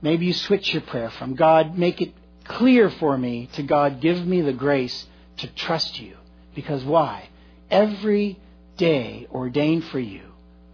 Maybe 0.00 0.26
you 0.26 0.32
switch 0.32 0.72
your 0.72 0.82
prayer 0.82 1.10
from 1.10 1.34
God, 1.34 1.76
make 1.76 2.00
it 2.00 2.12
clear 2.44 2.88
for 2.90 3.16
me, 3.16 3.48
to 3.54 3.62
God, 3.62 4.00
give 4.00 4.26
me 4.26 4.40
the 4.40 4.52
grace 4.52 5.06
to 5.38 5.46
trust 5.48 6.00
you. 6.00 6.16
Because 6.54 6.84
why? 6.84 7.28
Every 7.70 8.38
day 8.76 9.26
ordained 9.30 9.84
for 9.84 9.98
you 9.98 10.22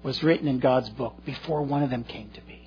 was 0.02 0.22
written 0.22 0.46
in 0.46 0.58
God's 0.58 0.90
book 0.90 1.16
before 1.24 1.62
one 1.62 1.82
of 1.82 1.90
them 1.90 2.04
came 2.04 2.30
to 2.34 2.40
be. 2.42 2.60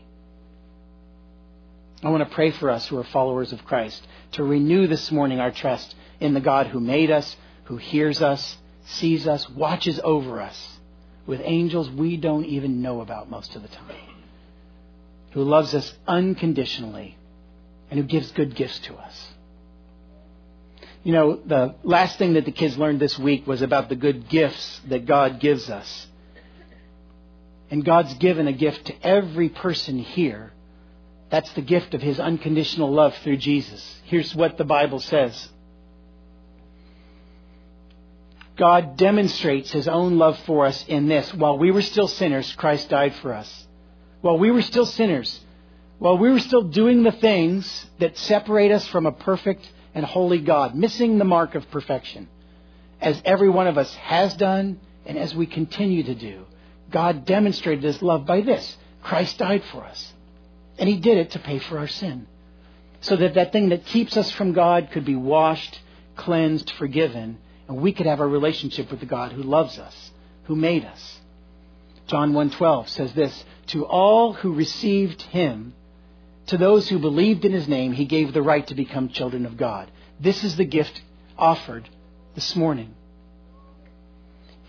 I 2.04 2.10
want 2.10 2.28
to 2.28 2.36
pray 2.36 2.52
for 2.52 2.70
us 2.70 2.88
who 2.88 2.98
are 2.98 3.04
followers 3.04 3.54
of 3.54 3.65
Christ 3.65 4.06
to 4.34 4.43
renew 4.43 4.88
this 4.88 5.12
morning 5.12 5.39
our 5.39 5.52
trust 5.52 5.96
in 6.20 6.34
the 6.34 6.39
God 6.39 6.67
who 6.67 6.80
made 6.80 7.10
us, 7.10 7.36
who 7.65 7.78
hears 7.78 8.22
us, 8.22 8.58
sees 8.86 9.28
us, 9.28 9.50
watches 9.50 10.00
over 10.04 10.41
us 10.41 10.78
with 11.26 11.41
angels 11.43 11.89
we 11.89 12.17
don't 12.17 12.46
even 12.46 12.82
know 12.82 13.02
about 13.02 13.30
most 13.30 13.56
of 13.56 13.62
the 13.62 13.67
time, 13.67 13.96
who 15.32 15.44
loves 15.44 15.74
us 15.74 15.94
unconditionally, 16.08 17.18
and 17.90 18.00
who 18.00 18.06
gives 18.06 18.32
good 18.32 18.56
gifts 18.56 18.80
to 18.80 18.96
us. 18.96 19.28
You 21.04 21.13
know, 21.13 21.36
the 21.36 21.76
last 21.84 22.18
thing 22.18 22.34
that 22.34 22.46
the 22.46 22.52
kids 22.52 22.78
learned 22.78 23.00
this 23.00 23.18
week 23.18 23.48
was 23.48 23.62
about 23.62 23.88
the 23.88 23.96
good 23.96 24.28
gifts 24.30 24.82
that 24.88 25.06
God 25.06 25.40
gives 25.40 25.70
us. 25.70 26.08
And 27.70 27.84
God's 27.84 28.13
given 28.16 28.48
a 28.48 28.54
gift 28.54 28.86
to 28.86 29.06
every 29.06 29.50
person 29.50 30.00
here 30.00 30.52
that's 31.30 31.52
the 31.54 31.62
gift 31.62 31.94
of 31.94 32.02
His 32.02 32.20
unconditional 32.20 32.92
love 32.92 33.16
through 33.18 33.38
Jesus. 33.38 34.02
Here's 34.06 34.34
what 34.34 34.58
the 34.58 34.63
Bible 34.63 35.00
says 35.00 35.50
God 38.56 38.98
demonstrates 38.98 39.72
His 39.72 39.88
own 39.88 40.18
love 40.18 40.40
for 40.40 40.66
us 40.66 40.86
in 40.88 41.08
this. 41.08 41.34
While 41.34 41.58
we 41.58 41.72
were 41.72 41.82
still 41.82 42.08
sinners, 42.08 42.52
Christ 42.54 42.90
died 42.90 43.16
for 43.16 43.34
us. 43.34 43.67
While 44.22 44.38
we 44.38 44.52
were 44.52 44.62
still 44.62 44.86
sinners, 44.86 45.40
while 46.00 46.18
we 46.18 46.30
were 46.30 46.40
still 46.40 46.64
doing 46.64 47.04
the 47.04 47.12
things 47.12 47.86
that 48.00 48.18
separate 48.18 48.72
us 48.72 48.88
from 48.88 49.06
a 49.06 49.12
perfect 49.12 49.70
and 49.94 50.06
holy 50.06 50.40
God, 50.40 50.76
missing 50.76 51.18
the 51.18 51.26
mark 51.26 51.56
of 51.56 51.70
perfection, 51.72 52.28
as 53.02 53.22
every 53.26 53.50
one 53.50 53.68
of 53.68 53.78
us 53.78 53.94
has 53.96 54.34
done 54.36 54.80
and 55.06 55.18
as 55.18 55.34
we 55.34 55.46
continue 55.46 56.04
to 56.04 56.16
do, 56.16 56.46
God 56.90 57.26
demonstrated 57.26 57.84
His 57.84 58.02
love 58.02 58.26
by 58.26 58.42
this 58.42 58.78
Christ 59.04 59.38
died 59.38 59.64
for 59.72 59.86
us. 59.86 60.14
And 60.78 60.90
he 60.90 60.98
did 60.98 61.18
it 61.18 61.32
to 61.32 61.40
pay 61.40 61.60
for 61.60 61.78
our 61.78 61.88
sin. 61.88 62.28
So 63.02 63.16
that 63.16 63.36
that 63.36 63.52
thing 63.52 63.70
that 63.70 63.86
keeps 63.86 64.18
us 64.18 64.32
from 64.32 64.54
God 64.54 64.90
could 64.92 65.06
be 65.06 65.16
washed, 65.16 65.80
cleansed, 66.16 66.72
forgiven, 66.72 67.38
and 67.68 67.78
we 67.78 67.94
could 67.94 68.06
have 68.06 68.20
a 68.20 68.28
relationship 68.28 68.92
with 68.92 69.00
the 69.00 69.06
God 69.06 69.32
who 69.32 69.44
loves 69.44 69.80
us, 69.80 70.12
who 70.44 70.56
made 70.56 70.84
us. 70.84 71.20
John 72.08 72.34
1:12 72.34 72.89
says 72.89 73.13
this, 73.13 73.46
"To 73.67 73.86
all 73.86 74.34
who 74.34 74.54
received 74.54 75.22
him, 75.22 75.74
to 76.48 76.58
those 76.58 76.88
who 76.88 77.00
believed 77.00 77.46
in 77.46 77.52
his 77.52 77.67
name, 77.67 77.91
he 77.93 78.06
gave 78.06 78.34
the 78.34 78.41
right 78.41 78.65
to 78.67 78.76
become 78.76 79.10
children 79.10 79.46
of 79.46 79.58
God." 79.58 79.91
This 80.20 80.43
is 80.43 80.56
the 80.56 80.65
gift 80.65 81.02
offered 81.38 81.88
this 82.34 82.56
morning. 82.56 82.96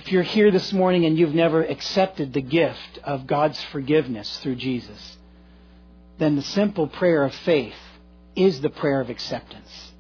If 0.00 0.12
you're 0.12 0.22
here 0.22 0.50
this 0.50 0.72
morning 0.72 1.04
and 1.04 1.18
you've 1.18 1.34
never 1.34 1.62
accepted 1.62 2.32
the 2.32 2.40
gift 2.40 2.98
of 3.04 3.26
God's 3.26 3.62
forgiveness 3.64 4.38
through 4.38 4.56
Jesus, 4.56 5.16
then 6.18 6.36
the 6.36 6.42
simple 6.42 6.86
prayer 6.86 7.24
of 7.24 7.34
faith 7.34 7.78
is 8.34 8.60
the 8.60 8.70
prayer 8.70 9.00
of 9.00 9.10
acceptance. 9.10 9.92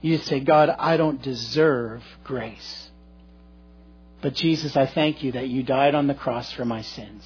You 0.00 0.16
just 0.16 0.28
say, 0.28 0.40
God, 0.40 0.68
I 0.70 0.96
don't 0.96 1.22
deserve 1.22 2.02
grace. 2.24 2.90
But 4.22 4.34
Jesus, 4.34 4.76
I 4.76 4.86
thank 4.86 5.22
you 5.22 5.32
that 5.32 5.48
you 5.48 5.64
died 5.64 5.94
on 5.96 6.06
the 6.06 6.14
cross 6.14 6.52
for 6.52 6.64
my 6.64 6.80
sins. 6.80 7.24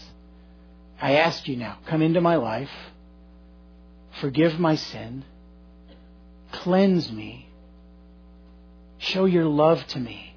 I 1.01 1.17
ask 1.17 1.47
you 1.47 1.57
now, 1.57 1.77
come 1.87 2.01
into 2.01 2.23
my 2.23 2.37
life, 2.37 2.71
forgive 4.21 4.59
my 4.59 4.77
sin, 4.77 5.25
cleanse 6.53 7.13
me, 7.13 7.51
show 8.97 9.27
your 9.27 9.45
love 9.45 9.87
to 9.89 10.01
me, 10.01 10.35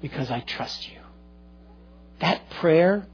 because 0.00 0.30
I 0.30 0.40
trust 0.40 0.88
you. 0.88 1.00
That 2.20 2.48
prayer 2.50 3.04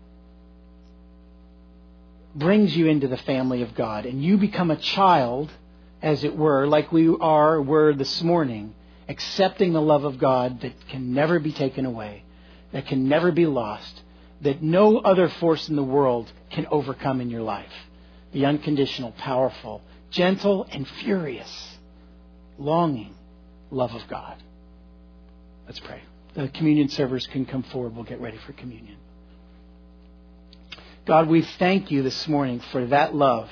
brings 2.34 2.76
you 2.76 2.88
into 2.88 3.08
the 3.08 3.16
family 3.16 3.62
of 3.62 3.74
God, 3.74 4.04
and 4.04 4.22
you 4.22 4.36
become 4.36 4.70
a 4.70 4.76
child, 4.76 5.50
as 6.02 6.24
it 6.24 6.36
were, 6.36 6.66
like 6.66 6.92
we 6.92 7.08
are 7.08 7.62
were 7.62 7.94
this 7.94 8.22
morning, 8.22 8.74
accepting 9.08 9.72
the 9.72 9.82
love 9.82 10.04
of 10.04 10.18
God 10.18 10.60
that 10.62 10.72
can 10.88 11.12
never 11.12 11.38
be 11.38 11.52
taken 11.52 11.86
away, 11.86 12.24
that 12.72 12.86
can 12.86 13.08
never 13.08 13.32
be 13.32 13.46
lost, 13.46 14.02
that 14.40 14.62
no 14.62 14.98
other 14.98 15.28
force 15.28 15.68
in 15.68 15.76
the 15.76 15.82
world 15.82 16.30
can 16.50 16.66
overcome 16.70 17.20
in 17.20 17.30
your 17.30 17.42
life. 17.42 17.72
The 18.32 18.46
unconditional, 18.46 19.12
powerful, 19.12 19.82
gentle, 20.10 20.66
and 20.70 20.86
furious, 20.86 21.76
longing 22.58 23.14
love 23.70 23.92
of 23.92 24.02
God. 24.08 24.42
Let's 25.66 25.80
pray. 25.80 26.02
The 26.34 26.48
communion 26.48 26.88
servers 26.88 27.26
can 27.26 27.46
come 27.46 27.62
forward. 27.62 27.94
We'll 27.94 28.04
get 28.04 28.20
ready 28.20 28.38
for 28.46 28.52
communion. 28.52 28.96
God, 31.06 31.28
we 31.28 31.42
thank 31.42 31.90
you 31.90 32.02
this 32.02 32.26
morning 32.28 32.60
for 32.72 32.86
that 32.86 33.14
love, 33.14 33.48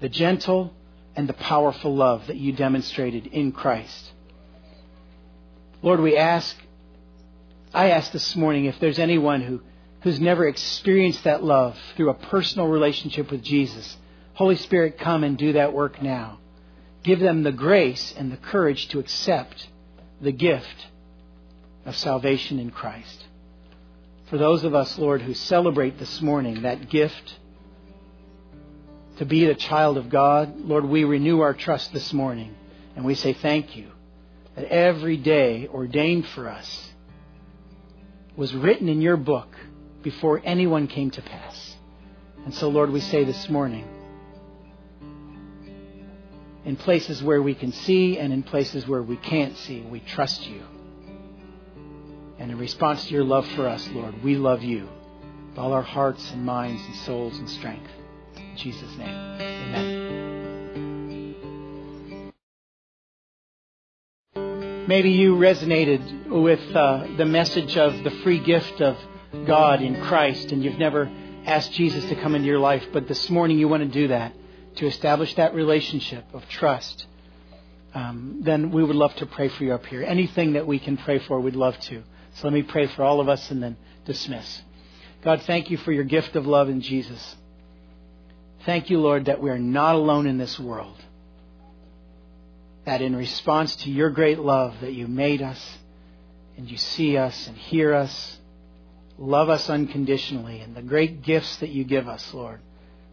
the 0.00 0.08
gentle 0.08 0.72
and 1.16 1.28
the 1.28 1.32
powerful 1.32 1.94
love 1.94 2.26
that 2.28 2.36
you 2.36 2.52
demonstrated 2.52 3.26
in 3.26 3.52
Christ. 3.52 4.11
Lord, 5.82 5.98
we 5.98 6.16
ask, 6.16 6.56
I 7.74 7.90
ask 7.90 8.12
this 8.12 8.36
morning 8.36 8.66
if 8.66 8.78
there's 8.78 9.00
anyone 9.00 9.40
who, 9.40 9.60
who's 10.02 10.20
never 10.20 10.46
experienced 10.46 11.24
that 11.24 11.42
love 11.42 11.76
through 11.96 12.10
a 12.10 12.14
personal 12.14 12.68
relationship 12.68 13.32
with 13.32 13.42
Jesus. 13.42 13.96
Holy 14.34 14.54
Spirit, 14.54 14.98
come 14.98 15.24
and 15.24 15.36
do 15.36 15.54
that 15.54 15.72
work 15.72 16.00
now. 16.00 16.38
Give 17.02 17.18
them 17.18 17.42
the 17.42 17.52
grace 17.52 18.14
and 18.16 18.30
the 18.30 18.36
courage 18.36 18.88
to 18.88 19.00
accept 19.00 19.68
the 20.20 20.30
gift 20.30 20.86
of 21.84 21.96
salvation 21.96 22.60
in 22.60 22.70
Christ. 22.70 23.24
For 24.30 24.38
those 24.38 24.62
of 24.62 24.76
us, 24.76 24.96
Lord, 24.98 25.20
who 25.20 25.34
celebrate 25.34 25.98
this 25.98 26.22
morning 26.22 26.62
that 26.62 26.88
gift 26.88 27.38
to 29.18 29.26
be 29.26 29.46
the 29.46 29.56
child 29.56 29.98
of 29.98 30.08
God, 30.08 30.60
Lord, 30.60 30.84
we 30.84 31.02
renew 31.02 31.40
our 31.40 31.54
trust 31.54 31.92
this 31.92 32.12
morning 32.12 32.54
and 32.94 33.04
we 33.04 33.16
say 33.16 33.32
thank 33.32 33.76
you 33.76 33.91
that 34.54 34.64
every 34.66 35.16
day 35.16 35.68
ordained 35.68 36.26
for 36.28 36.48
us 36.48 36.90
was 38.36 38.54
written 38.54 38.88
in 38.88 39.00
your 39.00 39.16
book 39.16 39.56
before 40.02 40.40
anyone 40.44 40.86
came 40.86 41.10
to 41.10 41.22
pass. 41.22 41.76
And 42.44 42.54
so, 42.54 42.68
Lord, 42.68 42.90
we 42.90 43.00
say 43.00 43.24
this 43.24 43.48
morning, 43.48 43.86
in 46.64 46.76
places 46.76 47.22
where 47.22 47.42
we 47.42 47.54
can 47.54 47.72
see 47.72 48.18
and 48.18 48.32
in 48.32 48.42
places 48.42 48.86
where 48.86 49.02
we 49.02 49.16
can't 49.16 49.56
see, 49.58 49.80
we 49.80 50.00
trust 50.00 50.46
you. 50.46 50.62
And 52.38 52.50
in 52.50 52.58
response 52.58 53.04
to 53.06 53.14
your 53.14 53.24
love 53.24 53.46
for 53.48 53.68
us, 53.68 53.86
Lord, 53.88 54.22
we 54.22 54.36
love 54.36 54.62
you 54.62 54.88
with 55.48 55.58
all 55.58 55.72
our 55.72 55.82
hearts 55.82 56.30
and 56.32 56.44
minds 56.44 56.82
and 56.86 56.96
souls 56.96 57.38
and 57.38 57.48
strength. 57.48 57.90
In 58.36 58.56
Jesus' 58.56 58.96
name, 58.96 59.08
amen. 59.08 60.31
Maybe 64.92 65.12
you 65.12 65.36
resonated 65.36 66.28
with 66.28 66.60
uh, 66.76 67.06
the 67.16 67.24
message 67.24 67.78
of 67.78 68.04
the 68.04 68.10
free 68.22 68.38
gift 68.38 68.78
of 68.82 68.98
God 69.46 69.80
in 69.80 69.98
Christ 70.02 70.52
and 70.52 70.62
you've 70.62 70.76
never 70.76 71.10
asked 71.46 71.72
Jesus 71.72 72.04
to 72.10 72.14
come 72.16 72.34
into 72.34 72.46
your 72.46 72.58
life, 72.58 72.84
but 72.92 73.08
this 73.08 73.30
morning 73.30 73.58
you 73.58 73.68
want 73.68 73.82
to 73.84 73.88
do 73.88 74.08
that 74.08 74.34
to 74.76 74.86
establish 74.86 75.34
that 75.36 75.54
relationship 75.54 76.26
of 76.34 76.46
trust, 76.50 77.06
um, 77.94 78.40
then 78.42 78.70
we 78.70 78.84
would 78.84 78.94
love 78.94 79.16
to 79.16 79.24
pray 79.24 79.48
for 79.48 79.64
you 79.64 79.72
up 79.72 79.86
here. 79.86 80.02
Anything 80.02 80.52
that 80.52 80.66
we 80.66 80.78
can 80.78 80.98
pray 80.98 81.20
for, 81.20 81.40
we'd 81.40 81.56
love 81.56 81.80
to. 81.80 82.02
So 82.34 82.48
let 82.48 82.52
me 82.52 82.60
pray 82.60 82.86
for 82.88 83.02
all 83.02 83.18
of 83.18 83.30
us 83.30 83.50
and 83.50 83.62
then 83.62 83.78
dismiss. 84.04 84.60
God, 85.24 85.40
thank 85.46 85.70
you 85.70 85.78
for 85.78 85.92
your 85.92 86.04
gift 86.04 86.36
of 86.36 86.46
love 86.46 86.68
in 86.68 86.82
Jesus. 86.82 87.36
Thank 88.66 88.90
you, 88.90 89.00
Lord, 89.00 89.24
that 89.24 89.40
we 89.40 89.48
are 89.48 89.58
not 89.58 89.94
alone 89.94 90.26
in 90.26 90.36
this 90.36 90.60
world. 90.60 91.02
That 92.84 93.02
in 93.02 93.14
response 93.14 93.76
to 93.76 93.90
your 93.90 94.10
great 94.10 94.38
love 94.38 94.74
that 94.80 94.92
you 94.92 95.06
made 95.06 95.42
us 95.42 95.78
and 96.56 96.70
you 96.70 96.76
see 96.76 97.16
us 97.16 97.46
and 97.46 97.56
hear 97.56 97.94
us, 97.94 98.38
love 99.18 99.48
us 99.48 99.70
unconditionally, 99.70 100.60
and 100.60 100.74
the 100.74 100.82
great 100.82 101.22
gifts 101.22 101.56
that 101.56 101.70
you 101.70 101.84
give 101.84 102.08
us, 102.08 102.34
Lord 102.34 102.60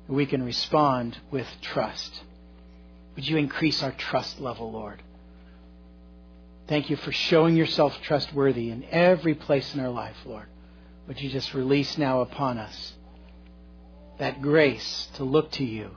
we 0.10 0.26
can 0.26 0.44
respond 0.44 1.18
with 1.30 1.48
trust. 1.62 2.24
Would 3.16 3.28
you 3.28 3.38
increase 3.38 3.84
our 3.84 3.92
trust 3.92 4.40
level, 4.40 4.72
Lord? 4.72 5.04
Thank 6.68 6.90
you 6.90 6.96
for 6.98 7.12
showing 7.12 7.56
yourself 7.56 7.96
trustworthy 8.02 8.72
in 8.72 8.84
every 8.86 9.36
place 9.36 9.74
in 9.74 9.80
our 9.80 9.90
life, 9.90 10.16
Lord. 10.26 10.48
Would 11.08 11.22
you 11.22 11.30
just 11.30 11.54
release 11.54 11.98
now 11.98 12.22
upon 12.22 12.58
us 12.58 12.94
that 14.18 14.42
grace 14.42 15.08
to 15.16 15.24
look 15.24 15.52
to 15.52 15.64
you 15.64 15.92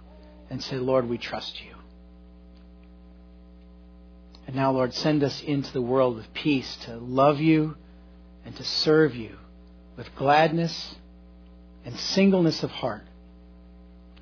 and 0.50 0.62
say, 0.62 0.76
Lord, 0.76 1.08
we 1.08 1.18
trust 1.18 1.62
you. 1.62 1.74
And 4.46 4.56
now, 4.56 4.72
Lord, 4.72 4.92
send 4.94 5.22
us 5.22 5.40
into 5.42 5.72
the 5.72 5.82
world 5.82 6.16
with 6.16 6.32
peace 6.34 6.76
to 6.84 6.96
love 6.96 7.40
you 7.40 7.76
and 8.44 8.56
to 8.56 8.64
serve 8.64 9.14
you 9.14 9.36
with 9.96 10.14
gladness 10.16 10.94
and 11.84 11.98
singleness 11.98 12.62
of 12.62 12.70
heart 12.70 13.02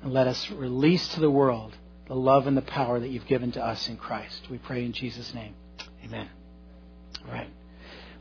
and 0.03 0.13
let 0.13 0.27
us 0.27 0.49
release 0.51 1.07
to 1.09 1.19
the 1.19 1.29
world 1.29 1.75
the 2.07 2.15
love 2.15 2.45
and 2.45 2.57
the 2.57 2.61
power 2.61 2.99
that 2.99 3.07
you've 3.07 3.27
given 3.27 3.51
to 3.53 3.63
us 3.63 3.87
in 3.87 3.95
Christ. 3.95 4.47
We 4.49 4.57
pray 4.57 4.83
in 4.83 4.91
Jesus' 4.91 5.33
name. 5.33 5.53
Amen. 6.03 6.27
All 7.25 7.33
right. 7.33 7.49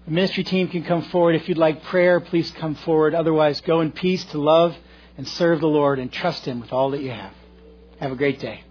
The 0.05 0.13
ministry 0.13 0.45
team 0.45 0.69
can 0.69 0.85
come 0.85 1.03
forward. 1.03 1.35
If 1.35 1.49
you'd 1.49 1.59
like 1.59 1.83
prayer, 1.85 2.21
please 2.21 2.51
come 2.53 2.75
forward. 2.75 3.15
Otherwise, 3.15 3.61
go 3.61 3.81
in 3.81 3.93
peace 3.93 4.25
to 4.27 4.39
love 4.39 4.77
and 5.17 5.27
serve 5.27 5.61
the 5.61 5.67
Lord 5.67 5.99
and 5.99 6.13
trust 6.13 6.45
Him 6.45 6.61
with 6.61 6.73
all 6.73 6.91
that 6.91 7.01
you 7.01 7.11
have. 7.11 7.33
Have 7.99 8.13
a 8.13 8.17
great 8.17 8.39
day. 8.39 8.63